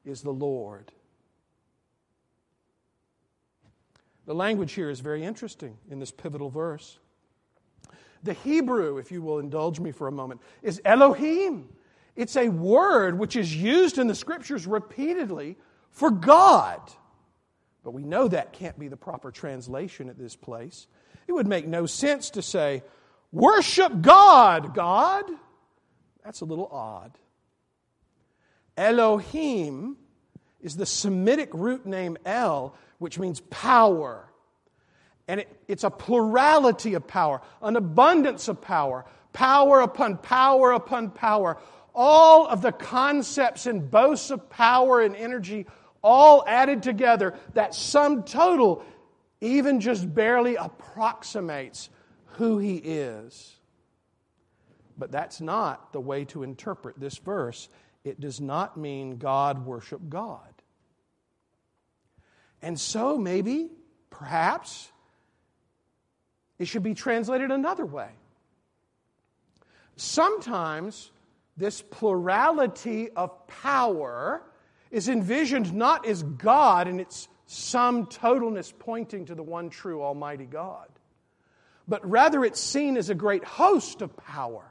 is 0.05 0.21
the 0.21 0.31
Lord. 0.31 0.91
The 4.25 4.35
language 4.35 4.73
here 4.73 4.89
is 4.89 4.99
very 4.99 5.23
interesting 5.23 5.77
in 5.89 5.99
this 5.99 6.11
pivotal 6.11 6.49
verse. 6.49 6.99
The 8.23 8.33
Hebrew, 8.33 8.97
if 8.97 9.11
you 9.11 9.21
will 9.21 9.39
indulge 9.39 9.79
me 9.79 9.91
for 9.91 10.07
a 10.07 10.11
moment, 10.11 10.41
is 10.61 10.79
Elohim. 10.85 11.67
It's 12.15 12.35
a 12.35 12.49
word 12.49 13.17
which 13.17 13.35
is 13.35 13.55
used 13.55 13.97
in 13.97 14.07
the 14.07 14.15
scriptures 14.15 14.67
repeatedly 14.67 15.57
for 15.89 16.11
God. 16.11 16.79
But 17.83 17.91
we 17.91 18.03
know 18.03 18.27
that 18.27 18.53
can't 18.53 18.77
be 18.77 18.87
the 18.87 18.97
proper 18.97 19.31
translation 19.31 20.09
at 20.09 20.17
this 20.17 20.35
place. 20.35 20.87
It 21.27 21.33
would 21.33 21.47
make 21.47 21.67
no 21.67 21.85
sense 21.85 22.31
to 22.31 22.41
say, 22.41 22.83
Worship 23.31 24.01
God, 24.01 24.75
God. 24.75 25.25
That's 26.23 26.41
a 26.41 26.45
little 26.45 26.67
odd. 26.67 27.17
Elohim 28.77 29.97
is 30.61 30.75
the 30.75 30.85
Semitic 30.85 31.49
root 31.53 31.85
name 31.85 32.17
El, 32.25 32.75
which 32.99 33.17
means 33.17 33.39
power. 33.49 34.27
And 35.27 35.41
it, 35.41 35.63
it's 35.67 35.83
a 35.83 35.89
plurality 35.89 36.93
of 36.93 37.07
power, 37.07 37.41
an 37.61 37.75
abundance 37.75 38.47
of 38.47 38.61
power, 38.61 39.05
power 39.33 39.79
upon 39.81 40.17
power 40.17 40.71
upon 40.73 41.11
power, 41.11 41.57
all 41.93 42.47
of 42.47 42.61
the 42.61 42.71
concepts 42.71 43.65
and 43.65 43.89
boasts 43.89 44.31
of 44.31 44.49
power 44.49 45.01
and 45.01 45.15
energy 45.15 45.65
all 46.01 46.43
added 46.47 46.83
together, 46.83 47.35
that 47.53 47.75
sum 47.75 48.23
total 48.23 48.83
even 49.39 49.79
just 49.79 50.13
barely 50.13 50.55
approximates 50.55 51.89
who 52.33 52.59
he 52.59 52.75
is. 52.75 53.55
But 54.97 55.11
that's 55.11 55.41
not 55.41 55.93
the 55.93 55.99
way 55.99 56.25
to 56.25 56.43
interpret 56.43 56.99
this 56.99 57.17
verse. 57.17 57.69
It 58.03 58.19
does 58.19 58.39
not 58.39 58.77
mean 58.77 59.17
God 59.17 59.65
worship 59.65 60.01
God. 60.09 60.39
And 62.61 62.79
so 62.79 63.17
maybe, 63.17 63.71
perhaps, 64.11 64.91
it 66.59 66.65
should 66.65 66.83
be 66.83 66.93
translated 66.93 67.49
another 67.49 67.85
way. 67.85 68.09
Sometimes 69.95 71.11
this 71.57 71.81
plurality 71.81 73.09
of 73.11 73.47
power 73.47 74.43
is 74.89 75.09
envisioned 75.09 75.73
not 75.73 76.05
as 76.05 76.23
God 76.23 76.87
in 76.87 76.99
its 76.99 77.27
sum 77.45 78.05
totalness 78.05 78.73
pointing 78.77 79.25
to 79.25 79.35
the 79.35 79.43
one 79.43 79.69
true 79.69 80.01
Almighty 80.01 80.45
God, 80.45 80.87
but 81.87 82.09
rather 82.09 82.45
it's 82.45 82.61
seen 82.61 82.97
as 82.97 83.09
a 83.09 83.15
great 83.15 83.43
host 83.43 84.01
of 84.01 84.15
power, 84.15 84.63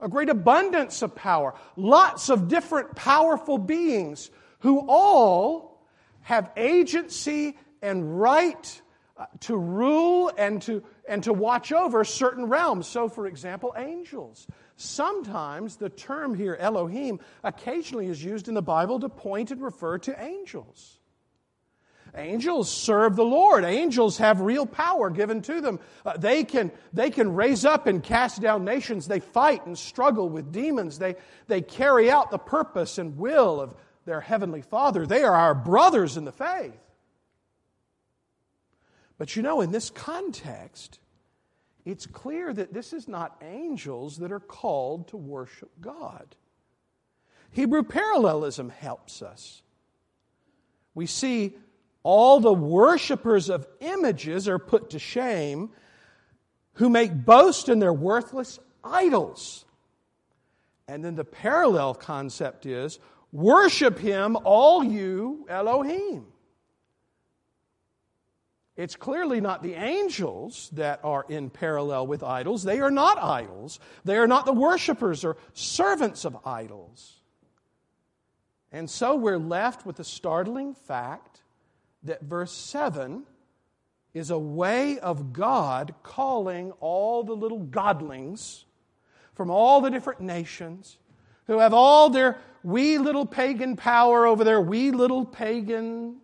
a 0.00 0.08
great 0.08 0.28
abundance 0.28 1.02
of 1.02 1.14
power, 1.14 1.54
lots 1.76 2.30
of 2.30 2.48
different 2.48 2.94
powerful 2.96 3.58
beings 3.58 4.30
who 4.60 4.84
all 4.88 5.80
have 6.22 6.50
agency 6.56 7.56
and 7.80 8.20
right 8.20 8.82
uh, 9.16 9.26
to 9.40 9.56
rule 9.56 10.30
and 10.36 10.62
to, 10.62 10.82
and 11.08 11.22
to 11.24 11.32
watch 11.32 11.72
over 11.72 12.04
certain 12.04 12.46
realms. 12.46 12.86
So, 12.86 13.08
for 13.08 13.26
example, 13.26 13.74
angels. 13.76 14.46
Sometimes 14.76 15.76
the 15.76 15.88
term 15.88 16.34
here, 16.34 16.56
Elohim, 16.58 17.20
occasionally 17.42 18.06
is 18.06 18.22
used 18.22 18.48
in 18.48 18.54
the 18.54 18.62
Bible 18.62 19.00
to 19.00 19.08
point 19.08 19.50
and 19.50 19.60
refer 19.60 19.98
to 19.98 20.22
angels. 20.22 20.98
Angels 22.14 22.70
serve 22.70 23.16
the 23.16 23.24
Lord. 23.24 23.64
Angels 23.64 24.18
have 24.18 24.40
real 24.40 24.66
power 24.66 25.10
given 25.10 25.42
to 25.42 25.60
them. 25.60 25.78
Uh, 26.04 26.16
they, 26.16 26.44
can, 26.44 26.72
they 26.92 27.10
can 27.10 27.34
raise 27.34 27.64
up 27.64 27.86
and 27.86 28.02
cast 28.02 28.40
down 28.40 28.64
nations. 28.64 29.06
They 29.06 29.20
fight 29.20 29.66
and 29.66 29.76
struggle 29.76 30.28
with 30.28 30.52
demons. 30.52 30.98
They, 30.98 31.16
they 31.48 31.60
carry 31.60 32.10
out 32.10 32.30
the 32.30 32.38
purpose 32.38 32.98
and 32.98 33.18
will 33.18 33.60
of 33.60 33.74
their 34.04 34.20
Heavenly 34.20 34.62
Father. 34.62 35.06
They 35.06 35.22
are 35.22 35.34
our 35.34 35.54
brothers 35.54 36.16
in 36.16 36.24
the 36.24 36.32
faith. 36.32 36.87
But 39.18 39.34
you 39.34 39.42
know, 39.42 39.60
in 39.60 39.72
this 39.72 39.90
context, 39.90 41.00
it's 41.84 42.06
clear 42.06 42.52
that 42.52 42.72
this 42.72 42.92
is 42.92 43.08
not 43.08 43.42
angels 43.42 44.18
that 44.18 44.32
are 44.32 44.40
called 44.40 45.08
to 45.08 45.16
worship 45.16 45.70
God. 45.80 46.36
Hebrew 47.50 47.82
parallelism 47.82 48.70
helps 48.70 49.22
us. 49.22 49.62
We 50.94 51.06
see 51.06 51.56
all 52.02 52.40
the 52.40 52.52
worshippers 52.52 53.50
of 53.50 53.66
images 53.80 54.48
are 54.48 54.58
put 54.58 54.90
to 54.90 54.98
shame 54.98 55.70
who 56.74 56.88
make 56.88 57.24
boast 57.24 57.68
in 57.68 57.80
their 57.80 57.92
worthless 57.92 58.58
idols. 58.84 59.64
And 60.86 61.04
then 61.04 61.16
the 61.16 61.24
parallel 61.24 61.94
concept 61.94 62.66
is 62.66 62.98
worship 63.32 63.98
him, 63.98 64.36
all 64.44 64.84
you 64.84 65.46
Elohim. 65.48 66.26
It's 68.78 68.94
clearly 68.94 69.40
not 69.40 69.64
the 69.64 69.74
angels 69.74 70.70
that 70.74 71.00
are 71.02 71.26
in 71.28 71.50
parallel 71.50 72.06
with 72.06 72.22
idols. 72.22 72.62
They 72.62 72.78
are 72.78 72.92
not 72.92 73.20
idols. 73.20 73.80
They 74.04 74.16
are 74.18 74.28
not 74.28 74.46
the 74.46 74.52
worshippers 74.52 75.24
or 75.24 75.36
servants 75.52 76.24
of 76.24 76.38
idols. 76.46 77.16
And 78.70 78.88
so 78.88 79.16
we're 79.16 79.36
left 79.36 79.84
with 79.84 79.96
the 79.96 80.04
startling 80.04 80.74
fact 80.74 81.42
that 82.04 82.22
verse 82.22 82.52
7 82.52 83.24
is 84.14 84.30
a 84.30 84.38
way 84.38 85.00
of 85.00 85.32
God 85.32 85.96
calling 86.04 86.70
all 86.78 87.24
the 87.24 87.34
little 87.34 87.64
godlings 87.64 88.62
from 89.34 89.50
all 89.50 89.80
the 89.80 89.90
different 89.90 90.20
nations 90.20 90.98
who 91.48 91.58
have 91.58 91.74
all 91.74 92.10
their 92.10 92.38
wee 92.62 92.98
little 92.98 93.26
pagan 93.26 93.74
power 93.74 94.24
over 94.24 94.44
their 94.44 94.60
wee 94.60 94.92
little 94.92 95.24
pagan 95.24 96.18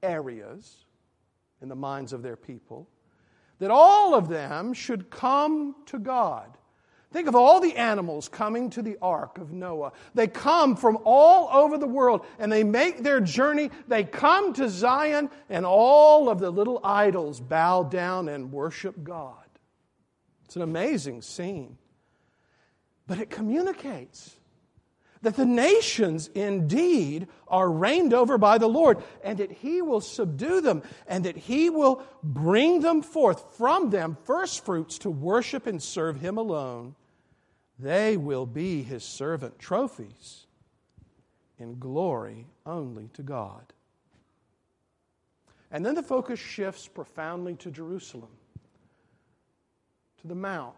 areas 0.00 0.84
in 1.62 1.68
the 1.68 1.76
minds 1.76 2.12
of 2.12 2.22
their 2.22 2.36
people, 2.36 2.88
that 3.58 3.70
all 3.70 4.14
of 4.14 4.28
them 4.28 4.72
should 4.72 5.10
come 5.10 5.74
to 5.86 5.98
God. 5.98 6.56
Think 7.10 7.26
of 7.26 7.34
all 7.34 7.58
the 7.60 7.74
animals 7.74 8.28
coming 8.28 8.68
to 8.70 8.82
the 8.82 8.98
ark 9.00 9.38
of 9.38 9.50
Noah. 9.50 9.92
They 10.14 10.26
come 10.26 10.76
from 10.76 10.98
all 11.04 11.48
over 11.50 11.78
the 11.78 11.86
world 11.86 12.26
and 12.38 12.52
they 12.52 12.64
make 12.64 13.02
their 13.02 13.18
journey. 13.18 13.70
They 13.86 14.04
come 14.04 14.52
to 14.54 14.68
Zion 14.68 15.30
and 15.48 15.64
all 15.64 16.28
of 16.28 16.38
the 16.38 16.50
little 16.50 16.80
idols 16.84 17.40
bow 17.40 17.84
down 17.84 18.28
and 18.28 18.52
worship 18.52 19.02
God. 19.02 19.34
It's 20.44 20.56
an 20.56 20.62
amazing 20.62 21.22
scene. 21.22 21.78
But 23.06 23.18
it 23.18 23.30
communicates 23.30 24.37
that 25.22 25.36
the 25.36 25.46
nations 25.46 26.28
indeed 26.34 27.28
are 27.48 27.70
reigned 27.70 28.14
over 28.14 28.38
by 28.38 28.58
the 28.58 28.68
Lord, 28.68 29.02
and 29.22 29.38
that 29.38 29.50
He 29.50 29.82
will 29.82 30.00
subdue 30.00 30.60
them, 30.60 30.82
and 31.06 31.24
that 31.24 31.36
He 31.36 31.70
will 31.70 32.02
bring 32.22 32.80
them 32.80 33.02
forth 33.02 33.56
from 33.56 33.90
them 33.90 34.16
first 34.24 34.64
fruits 34.64 34.98
to 34.98 35.10
worship 35.10 35.66
and 35.66 35.82
serve 35.82 36.20
Him 36.20 36.38
alone. 36.38 36.94
They 37.78 38.16
will 38.16 38.46
be 38.46 38.82
His 38.82 39.04
servant 39.04 39.58
trophies 39.58 40.46
in 41.58 41.78
glory 41.78 42.46
only 42.64 43.08
to 43.14 43.22
God. 43.22 43.72
And 45.70 45.84
then 45.84 45.94
the 45.94 46.02
focus 46.02 46.40
shifts 46.40 46.88
profoundly 46.88 47.54
to 47.56 47.70
Jerusalem, 47.70 48.30
to 50.20 50.26
the 50.26 50.34
Mount 50.34 50.76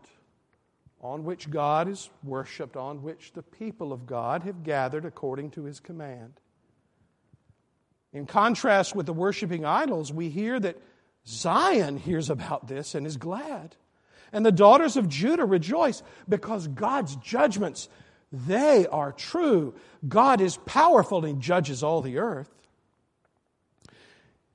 on 1.00 1.24
which 1.24 1.50
God 1.50 1.88
is 1.88 2.10
worshiped, 2.22 2.76
on 2.76 3.02
which 3.02 3.32
the 3.32 3.42
people 3.42 3.92
of 3.92 4.06
God 4.06 4.42
have 4.42 4.62
gathered 4.62 5.04
according 5.04 5.50
to 5.52 5.64
his 5.64 5.80
command. 5.80 6.34
In 8.12 8.26
contrast 8.26 8.94
with 8.94 9.06
the 9.06 9.12
worshiping 9.12 9.64
idols, 9.64 10.12
we 10.12 10.28
hear 10.28 10.58
that 10.60 10.80
Zion 11.26 11.96
hears 11.96 12.28
about 12.28 12.66
this 12.66 12.94
and 12.94 13.06
is 13.06 13.16
glad. 13.16 13.76
And 14.32 14.44
the 14.44 14.52
daughters 14.52 14.96
of 14.96 15.08
Judah 15.08 15.44
rejoice 15.44 16.02
because 16.28 16.68
God's 16.68 17.16
judgments, 17.16 17.88
they 18.32 18.86
are 18.86 19.12
true. 19.12 19.74
God 20.06 20.40
is 20.40 20.56
powerful 20.58 21.24
and 21.24 21.40
judges 21.40 21.82
all 21.82 22.00
the 22.00 22.18
earth. 22.18 22.50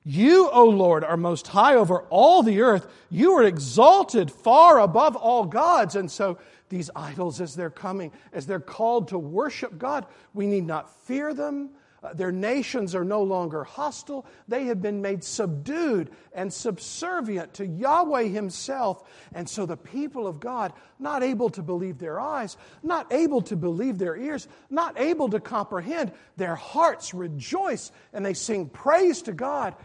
You, 0.07 0.49
O 0.51 0.65
Lord, 0.65 1.03
are 1.03 1.17
most 1.17 1.47
high 1.47 1.75
over 1.75 2.01
all 2.11 2.43
the 2.43 2.61
earth. 2.61 2.87
You 3.09 3.33
are 3.33 3.43
exalted 3.43 4.31
far 4.31 4.79
above 4.79 5.15
all 5.15 5.45
gods. 5.45 5.95
And 5.95 6.11
so, 6.11 6.37
these 6.69 6.91
idols, 6.95 7.41
as 7.41 7.55
they're 7.55 7.69
coming, 7.71 8.11
as 8.31 8.45
they're 8.45 8.59
called 8.59 9.09
to 9.09 9.19
worship 9.19 9.77
God, 9.77 10.05
we 10.33 10.45
need 10.45 10.65
not 10.65 11.05
fear 11.05 11.33
them. 11.33 11.71
Uh, 12.03 12.13
their 12.13 12.31
nations 12.31 12.93
are 12.93 13.03
no 13.03 13.23
longer 13.23 13.63
hostile. 13.63 14.27
They 14.47 14.65
have 14.65 14.79
been 14.79 15.01
made 15.01 15.23
subdued 15.23 16.11
and 16.33 16.53
subservient 16.53 17.55
to 17.55 17.65
Yahweh 17.65 18.25
Himself. 18.25 19.09
And 19.33 19.49
so 19.49 19.65
the 19.65 19.77
people 19.77 20.27
of 20.27 20.39
God, 20.39 20.73
not 20.99 21.23
able 21.23 21.49
to 21.51 21.63
believe 21.63 21.97
their 21.97 22.19
eyes, 22.19 22.57
not 22.83 23.11
able 23.11 23.41
to 23.43 23.55
believe 23.55 23.97
their 23.97 24.15
ears, 24.15 24.47
not 24.69 24.99
able 24.99 25.29
to 25.29 25.39
comprehend, 25.39 26.11
their 26.37 26.55
hearts 26.55 27.15
rejoice 27.15 27.91
and 28.13 28.23
they 28.23 28.35
sing 28.35 28.69
praise 28.69 29.23
to 29.23 29.33
God 29.33 29.75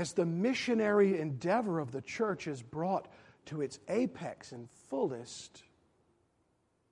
as 0.00 0.14
the 0.14 0.24
missionary 0.24 1.20
endeavor 1.20 1.78
of 1.78 1.92
the 1.92 2.00
church 2.00 2.46
is 2.46 2.62
brought 2.62 3.06
to 3.44 3.60
its 3.60 3.78
apex 3.86 4.50
and 4.50 4.66
fullest 4.88 5.62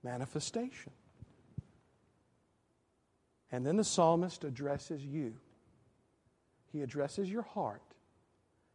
manifestation. 0.03 0.91
And 3.51 3.65
then 3.65 3.77
the 3.77 3.83
psalmist 3.83 4.43
addresses 4.43 5.03
you. 5.03 5.33
He 6.71 6.83
addresses 6.83 7.31
your 7.31 7.41
heart. 7.41 7.81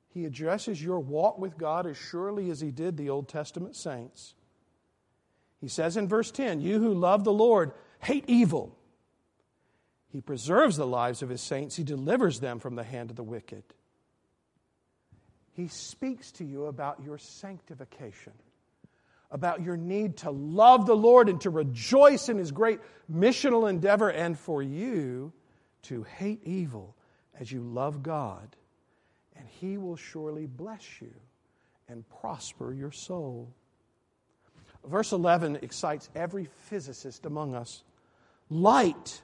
He 0.08 0.24
addresses 0.24 0.82
your 0.82 0.98
walk 0.98 1.38
with 1.38 1.56
God 1.56 1.86
as 1.86 1.96
surely 1.96 2.50
as 2.50 2.60
he 2.60 2.72
did 2.72 2.96
the 2.96 3.10
Old 3.10 3.28
Testament 3.28 3.76
saints. 3.76 4.34
He 5.60 5.68
says 5.68 5.96
in 5.96 6.08
verse 6.08 6.32
10 6.32 6.60
You 6.60 6.80
who 6.80 6.92
love 6.92 7.22
the 7.22 7.32
Lord 7.32 7.70
hate 8.00 8.24
evil. 8.26 8.76
He 10.08 10.20
preserves 10.20 10.76
the 10.76 10.88
lives 10.88 11.22
of 11.22 11.28
his 11.28 11.40
saints, 11.40 11.76
he 11.76 11.84
delivers 11.84 12.40
them 12.40 12.58
from 12.58 12.74
the 12.74 12.82
hand 12.82 13.10
of 13.10 13.16
the 13.16 13.22
wicked. 13.22 13.62
He 15.54 15.68
speaks 15.68 16.32
to 16.32 16.44
you 16.44 16.66
about 16.66 17.02
your 17.04 17.16
sanctification, 17.16 18.32
about 19.30 19.62
your 19.62 19.76
need 19.76 20.18
to 20.18 20.30
love 20.30 20.86
the 20.86 20.96
Lord 20.96 21.28
and 21.28 21.40
to 21.42 21.50
rejoice 21.50 22.28
in 22.28 22.38
His 22.38 22.52
great 22.52 22.80
missional 23.10 23.70
endeavor, 23.70 24.10
and 24.10 24.38
for 24.38 24.62
you 24.62 25.32
to 25.82 26.02
hate 26.02 26.40
evil 26.44 26.96
as 27.38 27.50
you 27.50 27.62
love 27.62 28.02
God. 28.02 28.56
And 29.36 29.46
He 29.48 29.78
will 29.78 29.96
surely 29.96 30.46
bless 30.46 31.00
you 31.00 31.14
and 31.88 32.04
prosper 32.20 32.72
your 32.72 32.92
soul. 32.92 33.52
Verse 34.84 35.12
11 35.12 35.60
excites 35.62 36.10
every 36.14 36.48
physicist 36.68 37.26
among 37.26 37.54
us. 37.54 37.84
Light 38.50 39.22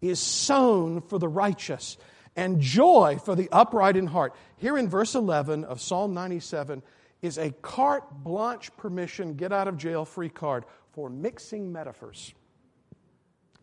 is 0.00 0.20
sown 0.20 1.00
for 1.00 1.18
the 1.18 1.28
righteous 1.28 1.96
and 2.36 2.60
joy 2.60 3.18
for 3.24 3.34
the 3.34 3.48
upright 3.52 3.96
in 3.96 4.06
heart. 4.06 4.34
Here 4.56 4.76
in 4.76 4.88
verse 4.88 5.14
11 5.14 5.64
of 5.64 5.80
Psalm 5.80 6.14
97 6.14 6.82
is 7.22 7.38
a 7.38 7.52
carte 7.62 8.10
blanche 8.22 8.76
permission, 8.76 9.34
get 9.34 9.52
out 9.52 9.68
of 9.68 9.78
jail 9.78 10.04
free 10.04 10.28
card 10.28 10.64
for 10.92 11.08
mixing 11.08 11.72
metaphors. 11.72 12.34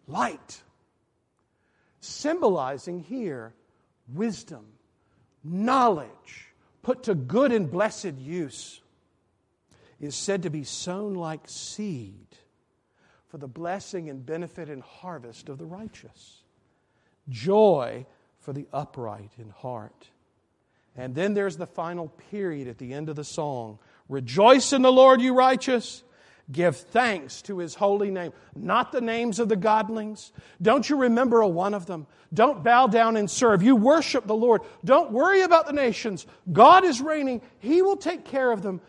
Light, 0.07 0.62
symbolizing 1.99 2.99
here 2.99 3.53
wisdom, 4.13 4.65
knowledge, 5.43 6.47
put 6.81 7.03
to 7.03 7.15
good 7.15 7.51
and 7.51 7.69
blessed 7.69 8.15
use, 8.17 8.81
is 9.99 10.15
said 10.15 10.43
to 10.43 10.49
be 10.49 10.63
sown 10.63 11.13
like 11.13 11.41
seed 11.45 12.27
for 13.27 13.38
the 13.38 13.47
blessing 13.47 14.10
and 14.10 14.25
benefit 14.25 14.69
and 14.69 14.81
harvest 14.81 15.47
of 15.47 15.57
the 15.57 15.65
righteous. 15.65 16.41
Joy 17.29 18.05
for 18.41 18.54
the 18.54 18.67
upright 18.73 19.32
in 19.38 19.49
heart. 19.49 20.10
And 20.95 21.15
then 21.15 21.34
there's 21.34 21.58
the 21.58 21.67
final 21.67 22.10
period 22.30 22.67
at 22.67 22.77
the 22.77 22.93
end 22.93 23.10
of 23.10 23.15
the 23.15 23.23
song 23.23 23.80
Rejoice 24.10 24.73
in 24.73 24.82
the 24.82 24.91
Lord, 24.91 25.21
you 25.21 25.34
righteous, 25.34 26.04
Give 26.51 26.75
thanks 26.75 27.41
to 27.43 27.60
his 27.60 27.75
holy 27.75 28.12
name, 28.12 28.34
not 28.56 28.91
the 28.91 28.99
names 28.99 29.39
of 29.39 29.47
the 29.47 29.56
godlings. 29.56 30.32
Don't 30.62 30.89
you 30.89 30.97
remember 30.97 31.41
a 31.41 31.47
one 31.47 31.73
of 31.73 31.86
them? 31.86 32.08
Don't 32.34 32.63
bow 32.63 32.88
down 32.88 33.15
and 33.15 33.30
serve. 33.30 33.63
You 33.63 33.75
worship 33.75 34.27
the 34.27 34.36
Lord. 34.36 34.62
Don't 34.84 35.12
worry 35.12 35.41
about 35.41 35.65
the 35.65 35.73
nations. 35.73 36.25
God 36.51 36.84
is 36.84 36.99
reigning, 36.99 37.41
he 37.60 37.82
will 37.82 37.97
take 37.97 38.25
care 38.25 38.51
of 38.51 38.62
them. 38.62 38.82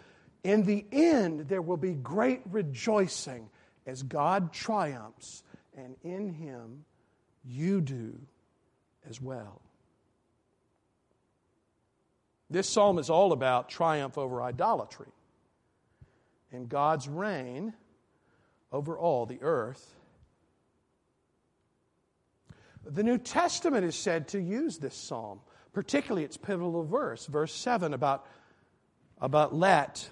In 0.42 0.64
the 0.64 0.84
end, 0.90 1.48
there 1.48 1.62
will 1.62 1.76
be 1.76 1.92
great 1.92 2.40
rejoicing 2.50 3.48
as 3.86 4.02
God 4.02 4.52
triumphs, 4.52 5.44
and 5.76 5.94
in 6.02 6.32
him 6.32 6.84
you 7.44 7.80
do 7.80 8.18
as 9.08 9.20
well. 9.20 9.60
This 12.50 12.68
psalm 12.68 12.98
is 12.98 13.08
all 13.08 13.32
about 13.32 13.70
triumph 13.70 14.18
over 14.18 14.42
idolatry 14.42 15.10
and 16.52 16.68
God's 16.68 17.08
reign 17.08 17.72
over 18.70 18.98
all 18.98 19.26
the 19.26 19.38
earth. 19.42 19.94
The 22.84 23.02
New 23.02 23.18
Testament 23.18 23.84
is 23.84 23.94
said 23.94 24.28
to 24.28 24.40
use 24.40 24.78
this 24.78 24.94
psalm, 24.94 25.40
particularly 25.72 26.24
its 26.24 26.36
pivotal 26.36 26.84
verse, 26.84 27.26
verse 27.26 27.54
7, 27.54 27.94
about, 27.94 28.26
about 29.20 29.54
let. 29.54 30.08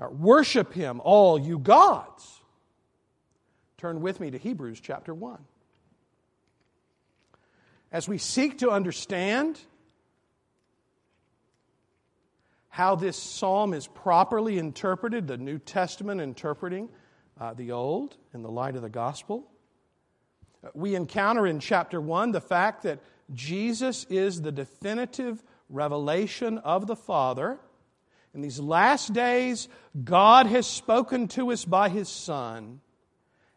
Uh, 0.00 0.08
worship 0.08 0.72
him, 0.72 1.00
all 1.04 1.38
you 1.38 1.58
gods. 1.58 2.40
Turn 3.76 4.00
with 4.00 4.18
me 4.18 4.30
to 4.30 4.38
Hebrews 4.38 4.80
chapter 4.80 5.14
1. 5.14 5.38
As 7.92 8.08
we 8.08 8.18
seek 8.18 8.58
to 8.58 8.70
understand 8.70 9.58
how 12.68 12.94
this 12.94 13.16
psalm 13.16 13.74
is 13.74 13.88
properly 13.88 14.58
interpreted, 14.58 15.26
the 15.26 15.36
New 15.36 15.58
Testament 15.58 16.20
interpreting 16.20 16.88
uh, 17.40 17.52
the 17.54 17.72
Old 17.72 18.16
in 18.32 18.42
the 18.42 18.50
light 18.50 18.76
of 18.76 18.82
the 18.82 18.88
gospel. 18.88 19.50
We 20.72 20.94
encounter 20.94 21.46
in 21.46 21.58
chapter 21.58 22.00
1 22.00 22.30
the 22.32 22.40
fact 22.40 22.84
that 22.84 23.00
Jesus 23.34 24.06
is 24.08 24.40
the 24.40 24.52
definitive 24.52 25.42
revelation 25.68 26.58
of 26.58 26.86
the 26.86 26.96
Father. 26.96 27.58
In 28.34 28.40
these 28.40 28.60
last 28.60 29.12
days, 29.12 29.68
God 30.04 30.46
has 30.46 30.66
spoken 30.66 31.26
to 31.28 31.50
us 31.50 31.64
by 31.64 31.88
His 31.88 32.08
Son. 32.08 32.80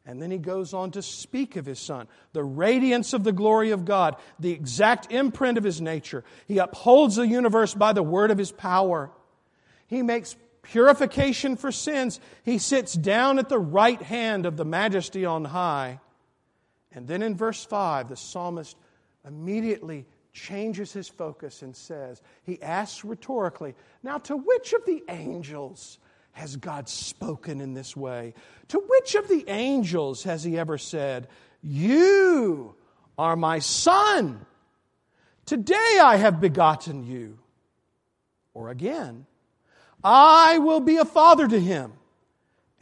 And 0.06 0.22
then 0.22 0.32
he 0.32 0.38
goes 0.38 0.74
on 0.74 0.92
to 0.92 1.02
speak 1.02 1.56
of 1.56 1.66
his 1.66 1.80
son, 1.80 2.08
the 2.34 2.44
radiance 2.44 3.14
of 3.14 3.24
the 3.24 3.32
glory 3.32 3.72
of 3.72 3.86
God, 3.86 4.18
the 4.38 4.52
exact 4.52 5.12
imprint 5.12 5.58
of 5.58 5.64
his 5.64 5.80
nature. 5.80 6.26
He 6.46 6.58
upholds 6.58 7.16
the 7.16 7.28
universe 7.28 7.74
by 7.74 7.94
the 7.94 8.04
word 8.04 8.30
of 8.30 8.38
his 8.38 8.52
power. 8.52 9.12
He 9.88 10.02
makes 10.02 10.36
purification 10.62 11.56
for 11.56 11.72
sins. 11.72 12.20
He 12.44 12.58
sits 12.58 12.94
down 12.94 13.40
at 13.40 13.48
the 13.48 13.60
right 13.60 14.02
hand 14.02 14.46
of 14.46 14.58
the 14.58 14.66
majesty 14.66 15.26
on 15.26 15.46
high. 15.46 16.00
And 16.92 17.08
then 17.08 17.22
in 17.22 17.36
verse 17.36 17.64
5, 17.64 18.10
the 18.10 18.18
psalmist 18.18 18.76
immediately 19.26 20.06
changes 20.34 20.92
his 20.92 21.08
focus 21.08 21.62
and 21.62 21.76
says, 21.76 22.22
he 22.44 22.62
asks 22.62 23.06
rhetorically, 23.06 23.76
Now 24.02 24.18
to 24.20 24.36
which 24.36 24.74
of 24.74 24.86
the 24.86 25.04
angels 25.08 25.98
has 26.34 26.56
God 26.56 26.90
spoken 26.90 27.62
in 27.62 27.74
this 27.74 27.96
way? 27.96 28.34
To 28.70 28.80
which 28.80 29.16
of 29.16 29.28
the 29.28 29.46
angels 29.48 30.24
has 30.24 30.44
he 30.44 30.58
ever 30.58 30.78
said, 30.78 31.28
You 31.62 32.76
are 33.18 33.36
my 33.36 33.60
son? 33.60 34.46
Today 35.46 36.00
I 36.02 36.18
have 36.18 36.42
begotten 36.42 37.04
you. 37.04 37.40
Or 38.54 38.70
again, 38.70 39.26
I 40.04 40.58
will 40.60 40.80
be 40.80 40.98
a 40.98 41.06
father 41.06 41.48
to 41.48 41.60
him, 41.60 41.94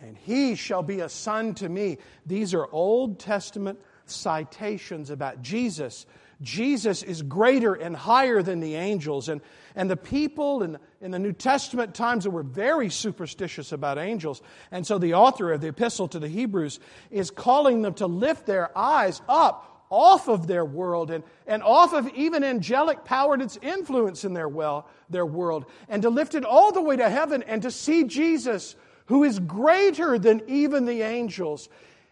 and 0.01 0.17
he 0.17 0.55
shall 0.55 0.83
be 0.83 0.99
a 0.99 1.09
son 1.09 1.53
to 1.55 1.69
me. 1.69 1.97
These 2.25 2.53
are 2.53 2.67
Old 2.71 3.19
Testament 3.19 3.79
citations 4.05 5.09
about 5.09 5.41
Jesus 5.41 6.05
Jesus 6.41 7.03
is 7.03 7.21
greater 7.21 7.73
and 7.73 7.95
higher 7.95 8.41
than 8.41 8.59
the 8.59 8.75
angels. 8.75 9.29
And, 9.29 9.41
and 9.75 9.89
the 9.89 9.97
people 9.97 10.63
in, 10.63 10.77
in 10.99 11.11
the 11.11 11.19
New 11.19 11.33
Testament 11.33 11.93
times 11.93 12.27
were 12.27 12.43
very 12.43 12.89
superstitious 12.89 13.71
about 13.71 13.97
angels. 13.97 14.41
And 14.71 14.85
so 14.85 14.97
the 14.97 15.13
author 15.13 15.51
of 15.51 15.61
the 15.61 15.67
epistle 15.67 16.07
to 16.09 16.19
the 16.19 16.27
Hebrews 16.27 16.79
is 17.11 17.29
calling 17.29 17.81
them 17.81 17.93
to 17.95 18.07
lift 18.07 18.45
their 18.45 18.75
eyes 18.77 19.21
up 19.29 19.67
off 19.91 20.29
of 20.29 20.47
their 20.47 20.63
world 20.65 21.11
and, 21.11 21.23
and 21.45 21.61
off 21.61 21.93
of 21.93 22.07
even 22.15 22.43
angelic 22.43 23.03
power 23.03 23.33
and 23.33 23.43
its 23.43 23.59
influence 23.61 24.23
in 24.23 24.33
their, 24.33 24.47
well, 24.47 24.87
their 25.09 25.25
world, 25.25 25.65
and 25.89 26.01
to 26.01 26.09
lift 26.09 26.33
it 26.33 26.45
all 26.45 26.71
the 26.71 26.81
way 26.81 26.95
to 26.95 27.09
heaven 27.09 27.43
and 27.43 27.61
to 27.61 27.69
see 27.69 28.05
Jesus, 28.05 28.75
who 29.07 29.25
is 29.25 29.37
greater 29.37 30.17
than 30.17 30.41
even 30.47 30.85
the 30.85 31.01
angels. 31.01 31.67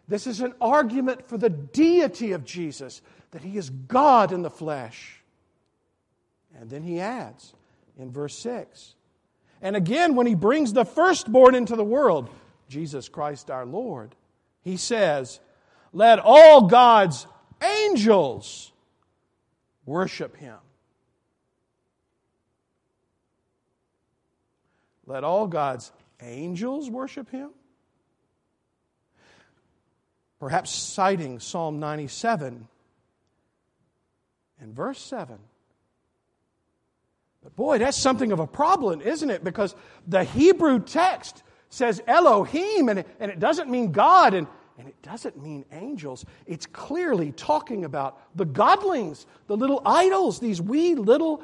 This 0.10 0.28
is 0.28 0.42
an 0.42 0.54
argument 0.60 1.28
for 1.30 1.38
the 1.38 1.50
deity 1.50 2.34
of 2.34 2.44
Jesus 2.44 3.02
that 3.32 3.42
he 3.42 3.58
is 3.58 3.70
God 3.70 4.32
in 4.32 4.42
the 4.42 4.50
flesh. 4.50 5.22
And 6.60 6.70
then 6.70 6.84
he 6.84 7.00
adds 7.00 7.54
in 7.98 8.12
verse 8.12 8.38
6 8.40 8.96
and 9.62 9.76
again, 9.76 10.16
when 10.16 10.28
he 10.28 10.36
brings 10.36 10.74
the 10.74 10.86
firstborn 10.86 11.56
into 11.56 11.76
the 11.76 11.84
world, 11.84 12.30
Jesus 12.70 13.10
Christ 13.10 13.52
our 13.52 13.66
Lord, 13.66 14.16
he 14.62 14.78
says, 14.78 15.40
Let 15.92 16.20
all 16.20 16.68
God's 16.68 17.28
angels 17.62 18.72
worship 19.86 20.38
him. 20.38 20.58
Let 25.06 25.24
all 25.24 25.48
God's 25.48 25.92
angels 26.22 26.90
worship 26.90 27.30
him. 27.32 27.50
Perhaps 30.40 30.72
citing 30.72 31.40
Psalm 31.40 31.80
97 31.82 32.68
and 34.60 34.76
verse 34.76 35.00
7. 35.00 35.38
But 37.44 37.56
boy, 37.56 37.78
that's 37.78 37.98
something 37.98 38.32
of 38.32 38.40
a 38.40 38.48
problem, 38.48 39.02
isn't 39.02 39.30
it? 39.30 39.44
Because 39.44 39.76
the 40.08 40.24
Hebrew 40.24 40.80
text 40.80 41.44
says 41.70 42.02
Elohim, 42.08 42.90
and 42.90 43.00
it, 43.00 43.08
and 43.20 43.32
it 43.32 43.40
doesn't 43.40 43.70
mean 43.70 43.92
God, 43.92 44.34
and, 44.34 44.48
and 44.78 44.88
it 44.88 45.02
doesn't 45.02 45.42
mean 45.42 45.66
angels. 45.72 46.26
It's 46.46 46.66
clearly 46.66 47.32
talking 47.32 47.86
about 47.86 48.20
the 48.36 48.46
godlings, 48.46 49.26
the 49.48 49.56
little 49.56 49.82
idols, 49.86 50.40
these 50.40 50.62
wee 50.62 50.96
little 50.96 51.44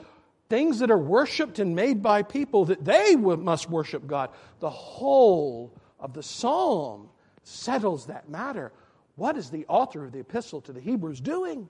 things 0.50 0.80
that 0.80 0.92
are 0.92 0.98
worshiped 0.98 1.60
and 1.60 1.76
made 1.76 2.02
by 2.04 2.24
people 2.24 2.66
that 2.66 2.84
they 2.84 3.16
must 3.16 3.70
worship 3.70 4.06
God. 4.06 4.30
The 4.60 4.70
whole 4.70 5.74
of 6.00 6.14
the 6.14 6.24
psalm 6.24 7.10
settles 7.44 8.08
that 8.08 8.30
matter. 8.30 8.72
What 9.16 9.38
is 9.38 9.50
the 9.50 9.66
author 9.68 10.04
of 10.04 10.12
the 10.12 10.20
epistle 10.20 10.62
to 10.62 10.74
the 10.74 10.82
Hebrews 10.82 11.22
doing? 11.22 11.70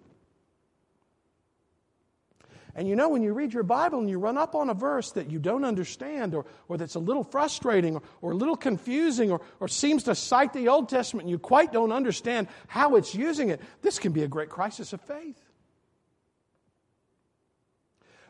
And 2.78 2.90
you 2.90 2.98
know, 2.98 3.08
when 3.08 3.22
you 3.22 3.34
read 3.34 3.54
your 3.54 3.64
Bible 3.64 4.00
and 4.00 4.10
you 4.10 4.20
run 4.20 4.38
up 4.38 4.54
on 4.54 4.70
a 4.70 4.74
verse 4.74 5.12
that 5.12 5.32
you 5.32 5.40
don't 5.40 5.64
understand 5.64 6.36
or, 6.36 6.46
or 6.68 6.78
that's 6.78 6.96
a 6.96 7.00
little 7.00 7.24
frustrating 7.24 7.96
or, 7.96 8.02
or 8.22 8.32
a 8.34 8.36
little 8.36 8.58
confusing 8.58 9.32
or, 9.32 9.40
or 9.62 9.70
seems 9.70 10.04
to 10.04 10.14
cite 10.14 10.52
the 10.52 10.68
Old 10.68 10.90
Testament 10.90 11.24
and 11.24 11.32
you 11.32 11.40
quite 11.40 11.72
don't 11.72 11.94
understand 11.94 12.50
how 12.68 12.98
it's 12.98 13.16
using 13.16 13.48
it, 13.48 13.62
this 13.82 13.98
can 13.98 14.12
be 14.12 14.24
a 14.24 14.28
great 14.28 14.50
crisis 14.50 14.92
of 14.92 15.00
faith. 15.00 15.42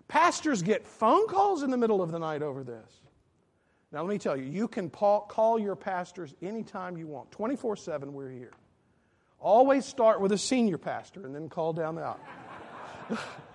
Pastors 0.08 0.62
get 0.62 0.86
phone 0.86 1.28
calls 1.28 1.64
in 1.64 1.72
the 1.72 1.78
middle 1.78 2.04
of 2.04 2.12
the 2.12 2.20
night 2.20 2.44
over 2.44 2.64
this. 2.64 3.02
Now, 3.92 4.02
let 4.02 4.10
me 4.10 4.20
tell 4.20 4.38
you, 4.38 4.44
you 4.44 4.68
can 4.68 4.92
call 4.92 5.58
your 5.58 5.76
pastors 5.76 6.36
anytime 6.44 6.98
you 6.98 7.08
want. 7.08 7.32
24 7.32 7.78
7, 7.78 8.14
we're 8.14 8.30
here. 8.30 8.52
Always 9.40 9.86
start 9.86 10.22
with 10.22 10.32
a 10.32 10.38
senior 10.38 10.78
pastor 10.78 11.26
and 11.26 11.34
then 11.34 11.50
call 11.50 11.74
down 11.74 11.96
the 11.96 12.02
aisle. 12.02 12.20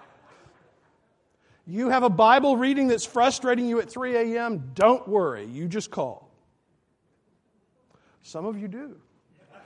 You 1.71 1.89
have 1.91 2.03
a 2.03 2.11
Bible 2.11 2.57
reading 2.57 2.89
that's 2.89 3.07
frustrating 3.07 3.65
you 3.65 3.79
at 3.79 3.89
3 3.89 4.35
a.m., 4.35 4.73
don't 4.75 5.07
worry, 5.07 5.47
you 5.47 5.69
just 5.69 5.93
call. 5.93 6.29
Some 8.23 8.45
of 8.45 8.59
you 8.59 8.67
do. 8.67 8.97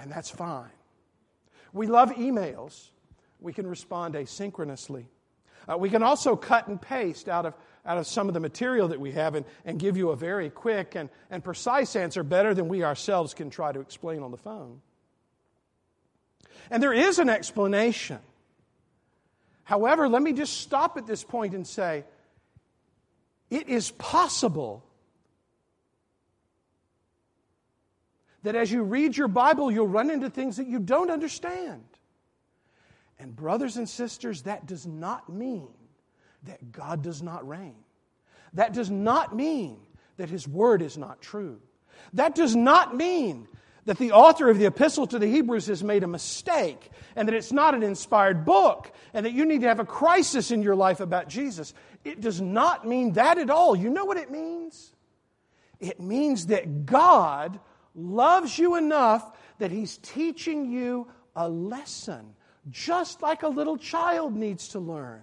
And 0.00 0.12
that's 0.12 0.28
fine. 0.28 0.68
We 1.72 1.86
love 1.86 2.10
emails. 2.10 2.88
We 3.40 3.54
can 3.54 3.66
respond 3.66 4.16
asynchronously. 4.16 5.06
Uh, 5.66 5.78
we 5.78 5.88
can 5.88 6.02
also 6.02 6.36
cut 6.36 6.68
and 6.68 6.80
paste 6.80 7.26
out 7.26 7.46
of, 7.46 7.54
out 7.86 7.96
of 7.96 8.06
some 8.06 8.28
of 8.28 8.34
the 8.34 8.40
material 8.40 8.88
that 8.88 9.00
we 9.00 9.12
have 9.12 9.34
and, 9.34 9.46
and 9.64 9.78
give 9.78 9.96
you 9.96 10.10
a 10.10 10.16
very 10.16 10.50
quick 10.50 10.94
and, 10.94 11.08
and 11.30 11.42
precise 11.42 11.96
answer 11.96 12.22
better 12.22 12.52
than 12.52 12.68
we 12.68 12.84
ourselves 12.84 13.32
can 13.32 13.48
try 13.48 13.72
to 13.72 13.80
explain 13.80 14.22
on 14.22 14.30
the 14.30 14.36
phone. 14.36 14.82
And 16.70 16.82
there 16.82 16.92
is 16.92 17.18
an 17.18 17.30
explanation. 17.30 18.18
However, 19.68 20.08
let 20.08 20.22
me 20.22 20.32
just 20.32 20.62
stop 20.62 20.96
at 20.96 21.06
this 21.06 21.22
point 21.22 21.52
and 21.52 21.66
say 21.66 22.04
it 23.50 23.68
is 23.68 23.90
possible 23.90 24.82
that 28.44 28.56
as 28.56 28.72
you 28.72 28.82
read 28.82 29.14
your 29.14 29.28
Bible, 29.28 29.70
you'll 29.70 29.86
run 29.86 30.08
into 30.08 30.30
things 30.30 30.56
that 30.56 30.68
you 30.68 30.78
don't 30.78 31.10
understand. 31.10 31.84
And, 33.18 33.36
brothers 33.36 33.76
and 33.76 33.86
sisters, 33.86 34.44
that 34.44 34.64
does 34.64 34.86
not 34.86 35.28
mean 35.28 35.68
that 36.44 36.72
God 36.72 37.02
does 37.02 37.20
not 37.20 37.46
reign. 37.46 37.76
That 38.54 38.72
does 38.72 38.90
not 38.90 39.36
mean 39.36 39.80
that 40.16 40.30
his 40.30 40.48
word 40.48 40.80
is 40.80 40.96
not 40.96 41.20
true. 41.20 41.60
That 42.14 42.34
does 42.34 42.56
not 42.56 42.96
mean 42.96 43.46
that 43.88 43.96
the 43.96 44.12
author 44.12 44.50
of 44.50 44.58
the 44.58 44.66
epistle 44.66 45.06
to 45.06 45.18
the 45.18 45.26
Hebrews 45.26 45.68
has 45.68 45.82
made 45.82 46.02
a 46.02 46.06
mistake 46.06 46.90
and 47.16 47.26
that 47.26 47.34
it's 47.34 47.52
not 47.52 47.74
an 47.74 47.82
inspired 47.82 48.44
book 48.44 48.92
and 49.14 49.24
that 49.24 49.32
you 49.32 49.46
need 49.46 49.62
to 49.62 49.66
have 49.66 49.80
a 49.80 49.84
crisis 49.86 50.50
in 50.50 50.62
your 50.62 50.76
life 50.76 51.00
about 51.00 51.26
Jesus. 51.26 51.72
It 52.04 52.20
does 52.20 52.38
not 52.38 52.86
mean 52.86 53.14
that 53.14 53.38
at 53.38 53.48
all. 53.48 53.74
You 53.74 53.88
know 53.88 54.04
what 54.04 54.18
it 54.18 54.30
means? 54.30 54.94
It 55.80 56.00
means 56.00 56.48
that 56.48 56.84
God 56.84 57.58
loves 57.94 58.58
you 58.58 58.74
enough 58.74 59.34
that 59.56 59.70
He's 59.70 59.96
teaching 59.96 60.70
you 60.70 61.08
a 61.34 61.48
lesson, 61.48 62.34
just 62.68 63.22
like 63.22 63.42
a 63.42 63.48
little 63.48 63.78
child 63.78 64.36
needs 64.36 64.68
to 64.68 64.80
learn, 64.80 65.22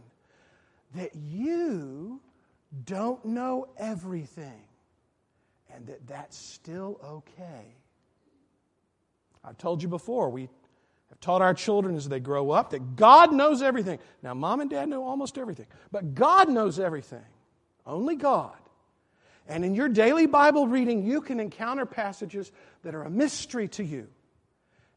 that 0.96 1.12
you 1.14 2.20
don't 2.84 3.24
know 3.26 3.68
everything 3.78 4.66
and 5.72 5.86
that 5.86 6.08
that's 6.08 6.36
still 6.36 7.00
okay. 7.04 7.76
I've 9.48 9.58
told 9.58 9.82
you 9.84 9.88
before, 9.88 10.30
we 10.30 10.50
have 11.10 11.20
taught 11.20 11.42
our 11.42 11.54
children 11.54 11.96
as 11.96 12.10
they 12.10 12.20
grow 12.20 12.52
up 12.52 12.72
that 12.72 12.96
God 12.96 13.32
knows 13.32 13.62
everything. 13.62 14.00
Now, 14.24 14.34
mom 14.34 14.62
and 14.62 14.70
dad 14.70 14.90
know 14.90 15.06
almost 15.06 15.38
everything, 15.38 15.68
but 15.92 16.16
God 16.16 16.50
knows 16.50 16.80
everything. 16.80 17.26
Only 17.86 18.16
God. 18.16 18.56
And 19.48 19.64
in 19.64 19.76
your 19.76 19.90
daily 19.90 20.26
Bible 20.26 20.68
reading, 20.68 21.06
you 21.06 21.22
can 21.22 21.40
encounter 21.40 21.86
passages 21.86 22.52
that 22.84 22.96
are 22.96 23.04
a 23.04 23.10
mystery 23.10 23.68
to 23.70 23.84
you. 23.84 24.08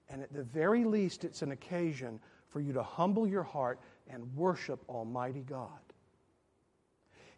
And 0.09 0.23
at 0.23 0.33
the 0.33 0.43
very 0.43 0.85
least, 0.85 1.25
it's 1.25 1.43
an 1.43 1.53
occasion 1.53 2.19
for 2.49 2.61
you 2.61 2.73
to 2.73 2.83
humble 2.83 3.27
your 3.27 3.43
heart 3.43 3.79
and 4.09 4.35
worship 4.35 4.83
Almighty 4.89 5.43
God. 5.43 5.69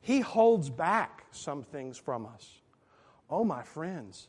He 0.01 0.20
holds 0.20 0.70
back 0.70 1.27
some 1.33 1.64
things 1.64 1.99
from 1.99 2.27
us. 2.27 2.61
Oh, 3.29 3.44
my 3.44 3.62
friends, 3.62 4.29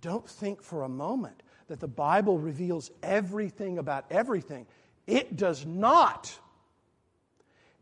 don't 0.00 0.28
think 0.28 0.62
for 0.62 0.82
a 0.82 0.88
moment 0.88 1.42
that 1.68 1.80
the 1.80 1.88
Bible 1.88 2.38
reveals 2.38 2.90
everything 3.02 3.78
about 3.78 4.04
everything. 4.10 4.66
It 5.06 5.36
does 5.36 5.64
not. 5.64 6.38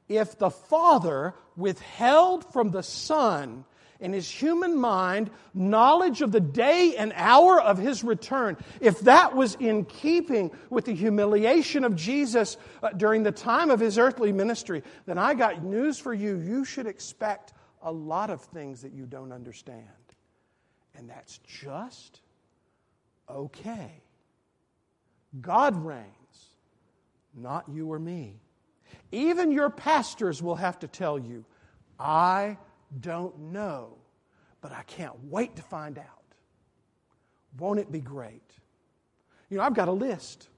If 0.09 0.39
the 0.39 0.51
Father 0.51 1.35
withheld 1.57 2.53
from 2.53 2.71
the 2.71 2.83
Son 2.83 3.65
in 4.01 4.13
his 4.13 4.29
human 4.29 4.77
mind 4.77 5.31
knowledge 5.55 6.23
of 6.23 6.33
the 6.33 6.41
day 6.41 6.97
and 6.97 7.13
hour 7.15 7.61
of 7.61 7.79
his 7.79 8.03
return, 8.03 8.57
if 8.81 9.01
that 9.01 9.35
was 9.35 9.55
in 9.55 9.85
keeping 9.85 10.51
with 10.71 10.85
the 10.85 10.95
humiliation 10.95 11.85
of 11.85 11.95
Jesus 11.95 12.57
uh, 12.83 12.91
during 12.91 13.23
the 13.23 13.33
time 13.33 13.71
of 13.71 13.81
his 13.81 13.99
earthly 13.99 14.33
ministry, 14.33 14.83
then 15.07 15.19
I 15.19 15.35
got 15.35 15.63
news 15.63 15.99
for 15.99 16.13
you. 16.13 16.37
You 16.37 16.65
should 16.65 16.87
expect 16.87 17.53
a 17.83 17.93
lot 17.93 18.31
of 18.31 18.43
things 18.43 18.83
that 18.83 18.93
you 18.93 19.07
don't 19.07 19.33
understand. 19.33 19.87
And 20.95 21.09
that's 21.09 21.39
just 21.39 22.21
okay. 23.33 24.03
God 25.41 25.77
reigns, 25.85 26.55
not 27.35 27.65
you 27.69 27.91
or 27.91 27.99
me. 27.99 28.41
Even 29.11 29.51
your 29.51 29.71
pastors 29.71 30.43
will 30.43 30.57
have 30.57 30.79
to 30.81 30.89
tell 30.89 31.19
you, 31.19 31.45
I 31.99 32.59
don't 33.01 33.39
know, 33.53 33.97
but 34.61 34.73
I 34.73 34.83
can't 34.83 35.15
wait 35.25 35.57
to 35.57 35.63
find 35.63 35.99
out. 35.99 36.07
Won't 37.59 37.79
it 37.79 37.91
be 37.91 38.01
great? 38.01 38.43
You 39.51 39.59
know, 39.59 39.65
I've 39.65 39.75
got 39.75 39.89
a 39.89 39.93
list. 39.93 40.49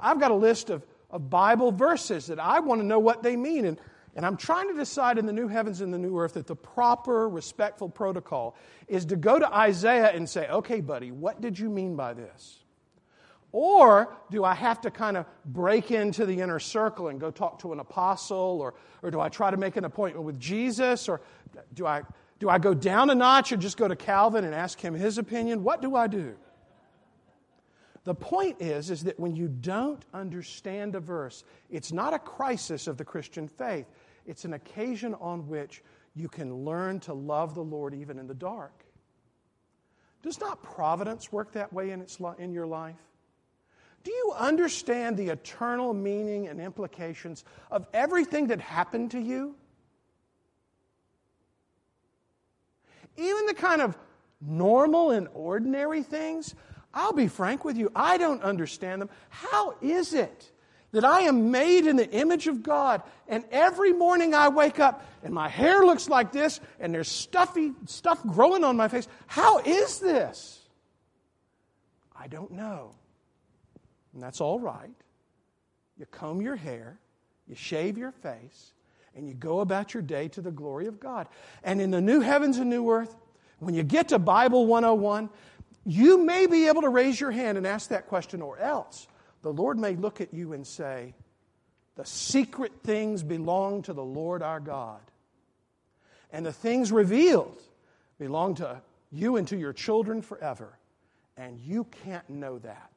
I've 0.00 0.20
got 0.20 0.30
a 0.30 0.34
list 0.34 0.70
of, 0.70 0.86
of 1.10 1.30
Bible 1.30 1.72
verses 1.72 2.26
that 2.26 2.38
I 2.40 2.60
want 2.60 2.80
to 2.80 2.86
know 2.86 2.98
what 2.98 3.22
they 3.22 3.36
mean. 3.36 3.64
And 3.64 3.80
and 4.18 4.26
I'm 4.26 4.36
trying 4.36 4.66
to 4.66 4.74
decide 4.74 5.16
in 5.16 5.26
the 5.26 5.32
new 5.32 5.46
heavens 5.46 5.80
and 5.80 5.94
the 5.94 5.98
new 5.98 6.18
earth 6.18 6.34
that 6.34 6.48
the 6.48 6.56
proper, 6.56 7.28
respectful 7.28 7.88
protocol 7.88 8.56
is 8.88 9.04
to 9.06 9.16
go 9.16 9.38
to 9.38 9.54
Isaiah 9.54 10.10
and 10.10 10.28
say, 10.28 10.48
okay, 10.48 10.80
buddy, 10.80 11.12
what 11.12 11.40
did 11.40 11.56
you 11.56 11.70
mean 11.70 11.94
by 11.94 12.14
this? 12.14 12.58
Or 13.52 14.16
do 14.28 14.42
I 14.42 14.54
have 14.54 14.80
to 14.80 14.90
kind 14.90 15.16
of 15.16 15.24
break 15.44 15.92
into 15.92 16.26
the 16.26 16.40
inner 16.40 16.58
circle 16.58 17.06
and 17.06 17.20
go 17.20 17.30
talk 17.30 17.60
to 17.60 17.72
an 17.72 17.78
apostle? 17.78 18.58
Or, 18.60 18.74
or 19.04 19.12
do 19.12 19.20
I 19.20 19.28
try 19.28 19.52
to 19.52 19.56
make 19.56 19.76
an 19.76 19.84
appointment 19.84 20.26
with 20.26 20.40
Jesus? 20.40 21.08
Or 21.08 21.20
do 21.74 21.86
I, 21.86 22.02
do 22.40 22.48
I 22.48 22.58
go 22.58 22.74
down 22.74 23.10
a 23.10 23.14
notch 23.14 23.52
and 23.52 23.62
just 23.62 23.76
go 23.76 23.86
to 23.86 23.94
Calvin 23.94 24.44
and 24.44 24.52
ask 24.52 24.80
him 24.80 24.94
his 24.94 25.18
opinion? 25.18 25.62
What 25.62 25.80
do 25.80 25.94
I 25.94 26.08
do? 26.08 26.34
The 28.08 28.14
point 28.14 28.62
is, 28.62 28.90
is 28.90 29.04
that 29.04 29.20
when 29.20 29.36
you 29.36 29.48
don't 29.48 30.02
understand 30.14 30.94
a 30.94 31.00
verse, 31.00 31.44
it's 31.70 31.92
not 31.92 32.14
a 32.14 32.18
crisis 32.18 32.86
of 32.86 32.96
the 32.96 33.04
Christian 33.04 33.46
faith. 33.46 33.86
It's 34.28 34.44
an 34.44 34.52
occasion 34.52 35.14
on 35.14 35.48
which 35.48 35.82
you 36.14 36.28
can 36.28 36.64
learn 36.64 37.00
to 37.00 37.14
love 37.14 37.54
the 37.54 37.64
Lord 37.64 37.94
even 37.94 38.18
in 38.18 38.26
the 38.26 38.34
dark. 38.34 38.84
Does 40.22 40.38
not 40.38 40.62
providence 40.62 41.32
work 41.32 41.52
that 41.52 41.72
way 41.72 41.90
in, 41.90 42.02
its, 42.02 42.18
in 42.38 42.52
your 42.52 42.66
life? 42.66 43.00
Do 44.04 44.12
you 44.12 44.34
understand 44.36 45.16
the 45.16 45.28
eternal 45.28 45.94
meaning 45.94 46.46
and 46.46 46.60
implications 46.60 47.44
of 47.70 47.86
everything 47.94 48.48
that 48.48 48.60
happened 48.60 49.12
to 49.12 49.18
you? 49.18 49.54
Even 53.16 53.46
the 53.46 53.54
kind 53.54 53.80
of 53.80 53.96
normal 54.42 55.10
and 55.10 55.26
ordinary 55.32 56.02
things, 56.02 56.54
I'll 56.92 57.14
be 57.14 57.28
frank 57.28 57.64
with 57.64 57.78
you, 57.78 57.90
I 57.96 58.18
don't 58.18 58.42
understand 58.42 59.00
them. 59.00 59.08
How 59.30 59.74
is 59.80 60.12
it 60.12 60.52
that 60.92 61.04
I 61.04 61.22
am 61.22 61.50
made 61.50 61.86
in 61.86 61.96
the 61.96 62.10
image 62.10 62.46
of 62.46 62.62
God, 62.62 63.02
and 63.26 63.44
every 63.50 63.92
morning 63.92 64.34
I 64.34 64.48
wake 64.48 64.80
up 64.80 65.04
and 65.22 65.34
my 65.34 65.48
hair 65.48 65.84
looks 65.84 66.08
like 66.08 66.32
this, 66.32 66.60
and 66.80 66.94
there's 66.94 67.08
stuffy 67.08 67.72
stuff 67.86 68.24
growing 68.24 68.64
on 68.64 68.76
my 68.76 68.88
face. 68.88 69.08
How 69.26 69.58
is 69.58 69.98
this? 69.98 70.60
I 72.16 72.28
don't 72.28 72.52
know. 72.52 72.92
And 74.14 74.22
that's 74.22 74.40
all 74.40 74.58
right. 74.58 74.94
You 75.98 76.06
comb 76.06 76.40
your 76.40 76.56
hair, 76.56 76.98
you 77.46 77.54
shave 77.54 77.98
your 77.98 78.12
face, 78.12 78.72
and 79.14 79.28
you 79.28 79.34
go 79.34 79.60
about 79.60 79.94
your 79.94 80.02
day 80.02 80.28
to 80.28 80.40
the 80.40 80.50
glory 80.50 80.86
of 80.86 81.00
God. 81.00 81.26
And 81.64 81.80
in 81.80 81.90
the 81.90 82.00
new 82.00 82.20
heavens 82.20 82.58
and 82.58 82.70
new 82.70 82.88
earth, 82.90 83.14
when 83.58 83.74
you 83.74 83.82
get 83.82 84.08
to 84.08 84.18
Bible 84.18 84.66
101, 84.66 85.28
you 85.84 86.24
may 86.24 86.46
be 86.46 86.68
able 86.68 86.82
to 86.82 86.88
raise 86.88 87.20
your 87.20 87.32
hand 87.32 87.58
and 87.58 87.66
ask 87.66 87.88
that 87.90 88.06
question, 88.06 88.40
or 88.40 88.58
else 88.58 89.08
the 89.42 89.52
Lord 89.52 89.78
may 89.78 89.94
look 89.94 90.20
at 90.20 90.34
you 90.34 90.52
and 90.52 90.66
say, 90.66 91.14
The 91.96 92.04
secret 92.04 92.72
things 92.82 93.22
belong 93.22 93.82
to 93.82 93.92
the 93.92 94.04
Lord 94.04 94.42
our 94.42 94.60
God. 94.60 95.00
And 96.32 96.44
the 96.44 96.52
things 96.52 96.92
revealed 96.92 97.58
belong 98.18 98.56
to 98.56 98.82
you 99.10 99.36
and 99.36 99.48
to 99.48 99.56
your 99.56 99.72
children 99.72 100.22
forever. 100.22 100.78
And 101.36 101.58
you 101.60 101.84
can't 102.04 102.28
know 102.28 102.58
that, 102.58 102.90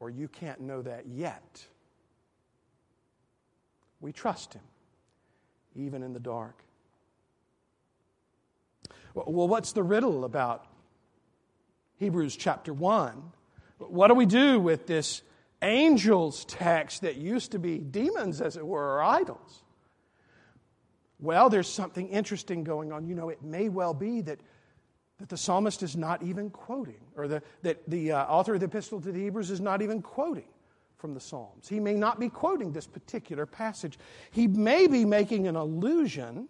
or 0.00 0.08
you 0.08 0.26
can't 0.26 0.60
know 0.60 0.82
that 0.82 1.06
yet. 1.06 1.66
We 4.00 4.12
trust 4.12 4.54
Him, 4.54 4.62
even 5.76 6.02
in 6.02 6.12
the 6.12 6.20
dark. 6.20 6.56
Well, 9.14 9.46
what's 9.46 9.72
the 9.72 9.82
riddle 9.82 10.24
about 10.24 10.64
Hebrews 11.98 12.34
chapter 12.34 12.72
1? 12.72 13.22
What 13.78 14.08
do 14.08 14.14
we 14.14 14.26
do 14.26 14.58
with 14.58 14.86
this 14.86 15.22
angels 15.62 16.44
text 16.44 17.02
that 17.02 17.16
used 17.16 17.52
to 17.52 17.58
be 17.58 17.78
demons, 17.78 18.40
as 18.40 18.56
it 18.56 18.66
were, 18.66 18.96
or 18.96 19.02
idols. 19.02 19.62
Well, 21.18 21.48
there's 21.48 21.68
something 21.68 22.08
interesting 22.08 22.64
going 22.64 22.92
on. 22.92 23.06
You 23.06 23.14
know, 23.14 23.28
it 23.28 23.42
may 23.42 23.68
well 23.68 23.94
be 23.94 24.20
that, 24.22 24.40
that 25.18 25.28
the 25.28 25.36
psalmist 25.36 25.82
is 25.82 25.96
not 25.96 26.22
even 26.22 26.50
quoting, 26.50 27.00
or 27.16 27.28
the, 27.28 27.42
that 27.62 27.88
the 27.88 28.12
uh, 28.12 28.24
author 28.24 28.54
of 28.54 28.60
the 28.60 28.66
epistle 28.66 29.00
to 29.00 29.12
the 29.12 29.20
Hebrews 29.20 29.50
is 29.50 29.60
not 29.60 29.82
even 29.82 30.02
quoting 30.02 30.48
from 30.98 31.14
the 31.14 31.20
Psalms. 31.20 31.68
He 31.68 31.80
may 31.80 31.94
not 31.94 32.20
be 32.20 32.28
quoting 32.28 32.72
this 32.72 32.86
particular 32.86 33.44
passage. 33.44 33.98
He 34.30 34.46
may 34.46 34.86
be 34.86 35.04
making 35.04 35.48
an 35.48 35.56
allusion 35.56 36.48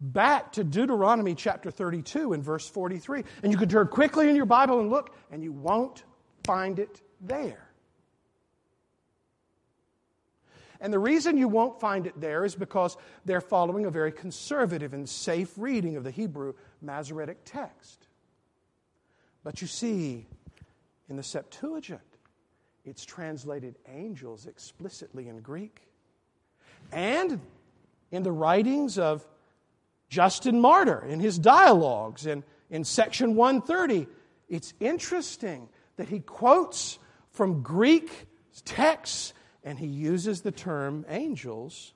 back 0.00 0.52
to 0.52 0.64
Deuteronomy 0.64 1.34
chapter 1.34 1.70
32 1.70 2.32
and 2.32 2.42
verse 2.42 2.68
43. 2.68 3.24
And 3.42 3.52
you 3.52 3.58
can 3.58 3.68
turn 3.68 3.88
quickly 3.88 4.28
in 4.28 4.36
your 4.36 4.46
Bible 4.46 4.80
and 4.80 4.90
look, 4.90 5.14
and 5.32 5.42
you 5.42 5.52
won't 5.52 6.04
find 6.44 6.78
it 6.78 7.02
there. 7.20 7.67
And 10.80 10.92
the 10.92 10.98
reason 10.98 11.36
you 11.36 11.48
won't 11.48 11.80
find 11.80 12.06
it 12.06 12.20
there 12.20 12.44
is 12.44 12.54
because 12.54 12.96
they're 13.24 13.40
following 13.40 13.86
a 13.86 13.90
very 13.90 14.12
conservative 14.12 14.94
and 14.94 15.08
safe 15.08 15.52
reading 15.56 15.96
of 15.96 16.04
the 16.04 16.10
Hebrew 16.10 16.54
Masoretic 16.80 17.38
text. 17.44 18.06
But 19.42 19.60
you 19.60 19.66
see, 19.66 20.26
in 21.08 21.16
the 21.16 21.22
Septuagint, 21.22 22.00
it's 22.84 23.04
translated 23.04 23.76
angels 23.88 24.46
explicitly 24.46 25.28
in 25.28 25.40
Greek. 25.40 25.82
And 26.92 27.40
in 28.10 28.22
the 28.22 28.32
writings 28.32 28.98
of 28.98 29.26
Justin 30.08 30.60
Martyr, 30.60 31.04
in 31.04 31.20
his 31.20 31.38
dialogues, 31.38 32.26
and 32.26 32.42
in 32.70 32.84
section 32.84 33.34
130, 33.34 34.06
it's 34.48 34.72
interesting 34.80 35.68
that 35.96 36.08
he 36.08 36.20
quotes 36.20 36.98
from 37.32 37.62
Greek 37.62 38.26
texts 38.64 39.32
and 39.68 39.78
he 39.78 39.86
uses 39.86 40.40
the 40.40 40.50
term 40.50 41.04
angels, 41.10 41.92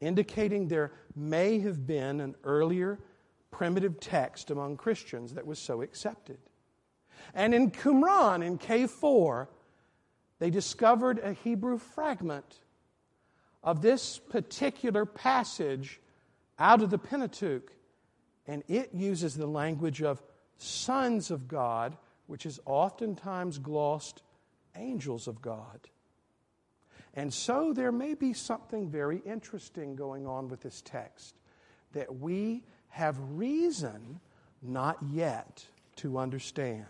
indicating 0.00 0.68
there 0.68 0.90
may 1.14 1.58
have 1.58 1.86
been 1.86 2.18
an 2.18 2.34
earlier 2.44 2.98
primitive 3.50 4.00
text 4.00 4.50
among 4.50 4.78
Christians 4.78 5.34
that 5.34 5.46
was 5.46 5.58
so 5.58 5.82
accepted. 5.82 6.38
And 7.34 7.52
in 7.52 7.72
Qumran, 7.72 8.42
in 8.42 8.56
Cave 8.56 8.90
4, 8.90 9.50
they 10.38 10.48
discovered 10.48 11.18
a 11.18 11.34
Hebrew 11.34 11.76
fragment 11.76 12.60
of 13.62 13.82
this 13.82 14.18
particular 14.18 15.04
passage 15.04 16.00
out 16.58 16.80
of 16.80 16.88
the 16.88 16.96
Pentateuch. 16.96 17.70
And 18.46 18.62
it 18.66 18.94
uses 18.94 19.34
the 19.34 19.46
language 19.46 20.02
of 20.02 20.22
sons 20.56 21.30
of 21.30 21.48
God, 21.48 21.98
which 22.28 22.46
is 22.46 22.60
oftentimes 22.64 23.58
glossed 23.58 24.22
angels 24.74 25.28
of 25.28 25.42
God. 25.42 25.90
And 27.14 27.32
so 27.32 27.72
there 27.72 27.92
may 27.92 28.14
be 28.14 28.32
something 28.32 28.88
very 28.88 29.18
interesting 29.18 29.96
going 29.96 30.26
on 30.26 30.48
with 30.48 30.62
this 30.62 30.82
text 30.82 31.36
that 31.92 32.20
we 32.20 32.64
have 32.88 33.18
reason 33.20 34.20
not 34.62 34.98
yet 35.10 35.66
to 35.96 36.18
understand. 36.18 36.86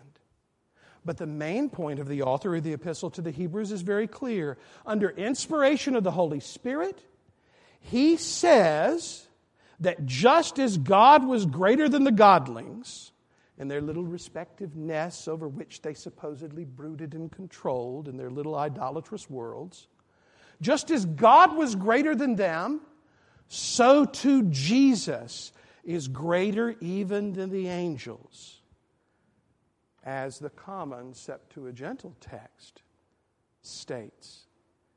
But 1.05 1.17
the 1.17 1.27
main 1.27 1.69
point 1.69 1.99
of 1.99 2.07
the 2.07 2.21
author 2.21 2.55
of 2.55 2.63
the 2.63 2.73
epistle 2.73 3.09
to 3.11 3.21
the 3.21 3.31
Hebrews 3.31 3.71
is 3.71 3.81
very 3.81 4.07
clear. 4.07 4.57
Under 4.85 5.09
inspiration 5.09 5.95
of 5.95 6.03
the 6.03 6.11
Holy 6.11 6.39
Spirit, 6.39 7.03
he 7.81 8.15
says 8.15 9.27
that 9.81 10.05
just 10.05 10.59
as 10.59 10.77
God 10.77 11.27
was 11.27 11.45
greater 11.45 11.89
than 11.89 12.05
the 12.05 12.11
godlings 12.11 13.11
in 13.57 13.67
their 13.67 13.81
little 13.81 14.03
respective 14.03 14.75
nests 14.77 15.27
over 15.27 15.49
which 15.49 15.81
they 15.81 15.93
supposedly 15.93 16.63
brooded 16.63 17.13
and 17.13 17.29
controlled 17.31 18.07
in 18.07 18.15
their 18.15 18.31
little 18.31 18.55
idolatrous 18.55 19.29
worlds, 19.29 19.87
just 20.63 20.89
as 20.91 21.05
God 21.05 21.55
was 21.55 21.75
greater 21.75 22.15
than 22.15 22.35
them, 22.35 22.81
so 23.49 24.05
too 24.05 24.43
Jesus 24.43 25.51
is 25.83 26.07
greater 26.07 26.75
even 26.79 27.33
than 27.33 27.49
the 27.49 27.67
angels 27.67 28.61
as 30.05 30.39
the 30.39 30.49
common 30.49 31.11
Septuagintal 31.11 32.13
text 32.21 32.81
states. 33.61 34.47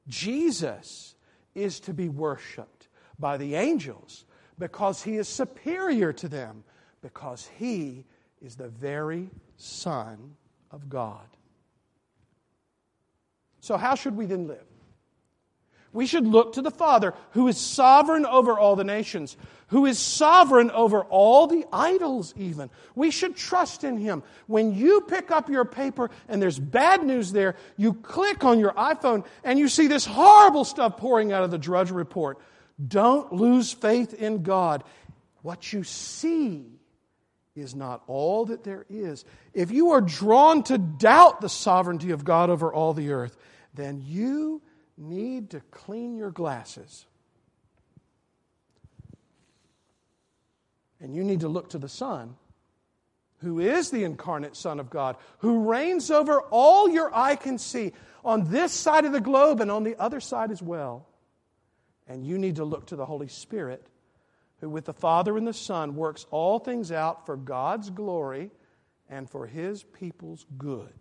Jesus 0.06 1.16
is 1.54 1.80
to 1.80 1.92
be 1.92 2.08
worshiped 2.08 2.88
by 3.18 3.36
the 3.36 3.56
angels 3.56 4.24
because 4.58 5.02
he 5.02 5.16
is 5.16 5.28
superior 5.28 6.12
to 6.12 6.28
them, 6.28 6.62
because 7.02 7.50
he 7.58 8.04
is 8.40 8.54
the 8.54 8.68
very 8.68 9.30
Son 9.56 10.36
of 10.70 10.88
God. 10.88 11.26
So, 13.60 13.76
how 13.76 13.96
should 13.96 14.16
we 14.16 14.26
then 14.26 14.46
live? 14.46 14.75
We 15.96 16.06
should 16.06 16.26
look 16.26 16.52
to 16.52 16.62
the 16.62 16.70
Father, 16.70 17.14
who 17.30 17.48
is 17.48 17.56
sovereign 17.56 18.26
over 18.26 18.58
all 18.58 18.76
the 18.76 18.84
nations, 18.84 19.36
who 19.68 19.86
is 19.86 19.98
sovereign 19.98 20.70
over 20.70 21.02
all 21.04 21.46
the 21.46 21.64
idols, 21.72 22.34
even. 22.36 22.68
We 22.94 23.10
should 23.10 23.34
trust 23.34 23.82
in 23.82 23.96
Him. 23.96 24.22
When 24.46 24.74
you 24.74 25.00
pick 25.00 25.30
up 25.30 25.48
your 25.48 25.64
paper 25.64 26.10
and 26.28 26.40
there's 26.40 26.58
bad 26.58 27.02
news 27.02 27.32
there, 27.32 27.56
you 27.78 27.94
click 27.94 28.44
on 28.44 28.60
your 28.60 28.72
iPhone 28.72 29.24
and 29.42 29.58
you 29.58 29.68
see 29.68 29.86
this 29.86 30.04
horrible 30.04 30.64
stuff 30.64 30.98
pouring 30.98 31.32
out 31.32 31.44
of 31.44 31.50
the 31.50 31.58
Drudge 31.58 31.90
Report. 31.90 32.38
Don't 32.86 33.32
lose 33.32 33.72
faith 33.72 34.12
in 34.12 34.42
God. 34.42 34.84
What 35.40 35.72
you 35.72 35.82
see 35.82 36.66
is 37.54 37.74
not 37.74 38.02
all 38.06 38.44
that 38.44 38.64
there 38.64 38.84
is. 38.90 39.24
If 39.54 39.70
you 39.70 39.92
are 39.92 40.02
drawn 40.02 40.62
to 40.64 40.76
doubt 40.76 41.40
the 41.40 41.48
sovereignty 41.48 42.10
of 42.10 42.22
God 42.22 42.50
over 42.50 42.70
all 42.70 42.92
the 42.92 43.12
earth, 43.12 43.34
then 43.72 44.02
you 44.04 44.60
need 44.96 45.50
to 45.50 45.60
clean 45.70 46.16
your 46.16 46.30
glasses. 46.30 47.06
And 51.00 51.14
you 51.14 51.24
need 51.24 51.40
to 51.40 51.48
look 51.48 51.70
to 51.70 51.78
the 51.78 51.88
Son, 51.88 52.36
who 53.38 53.60
is 53.60 53.90
the 53.90 54.04
incarnate 54.04 54.56
Son 54.56 54.80
of 54.80 54.88
God, 54.88 55.16
who 55.38 55.68
reigns 55.70 56.10
over 56.10 56.40
all 56.50 56.88
your 56.88 57.14
eye 57.14 57.36
can 57.36 57.58
see 57.58 57.92
on 58.24 58.50
this 58.50 58.72
side 58.72 59.04
of 59.04 59.12
the 59.12 59.20
globe 59.20 59.60
and 59.60 59.70
on 59.70 59.84
the 59.84 59.96
other 59.96 60.20
side 60.20 60.50
as 60.50 60.62
well. 60.62 61.06
And 62.08 62.24
you 62.24 62.38
need 62.38 62.56
to 62.56 62.64
look 62.64 62.86
to 62.86 62.96
the 62.96 63.04
Holy 63.04 63.28
Spirit, 63.28 63.86
who 64.60 64.70
with 64.70 64.86
the 64.86 64.94
Father 64.94 65.36
and 65.36 65.46
the 65.46 65.52
Son 65.52 65.96
works 65.96 66.26
all 66.30 66.58
things 66.58 66.90
out 66.90 67.26
for 67.26 67.36
God's 67.36 67.90
glory 67.90 68.50
and 69.08 69.28
for 69.28 69.46
his 69.46 69.82
people's 69.82 70.46
good. 70.56 70.94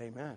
Amen. 0.00 0.36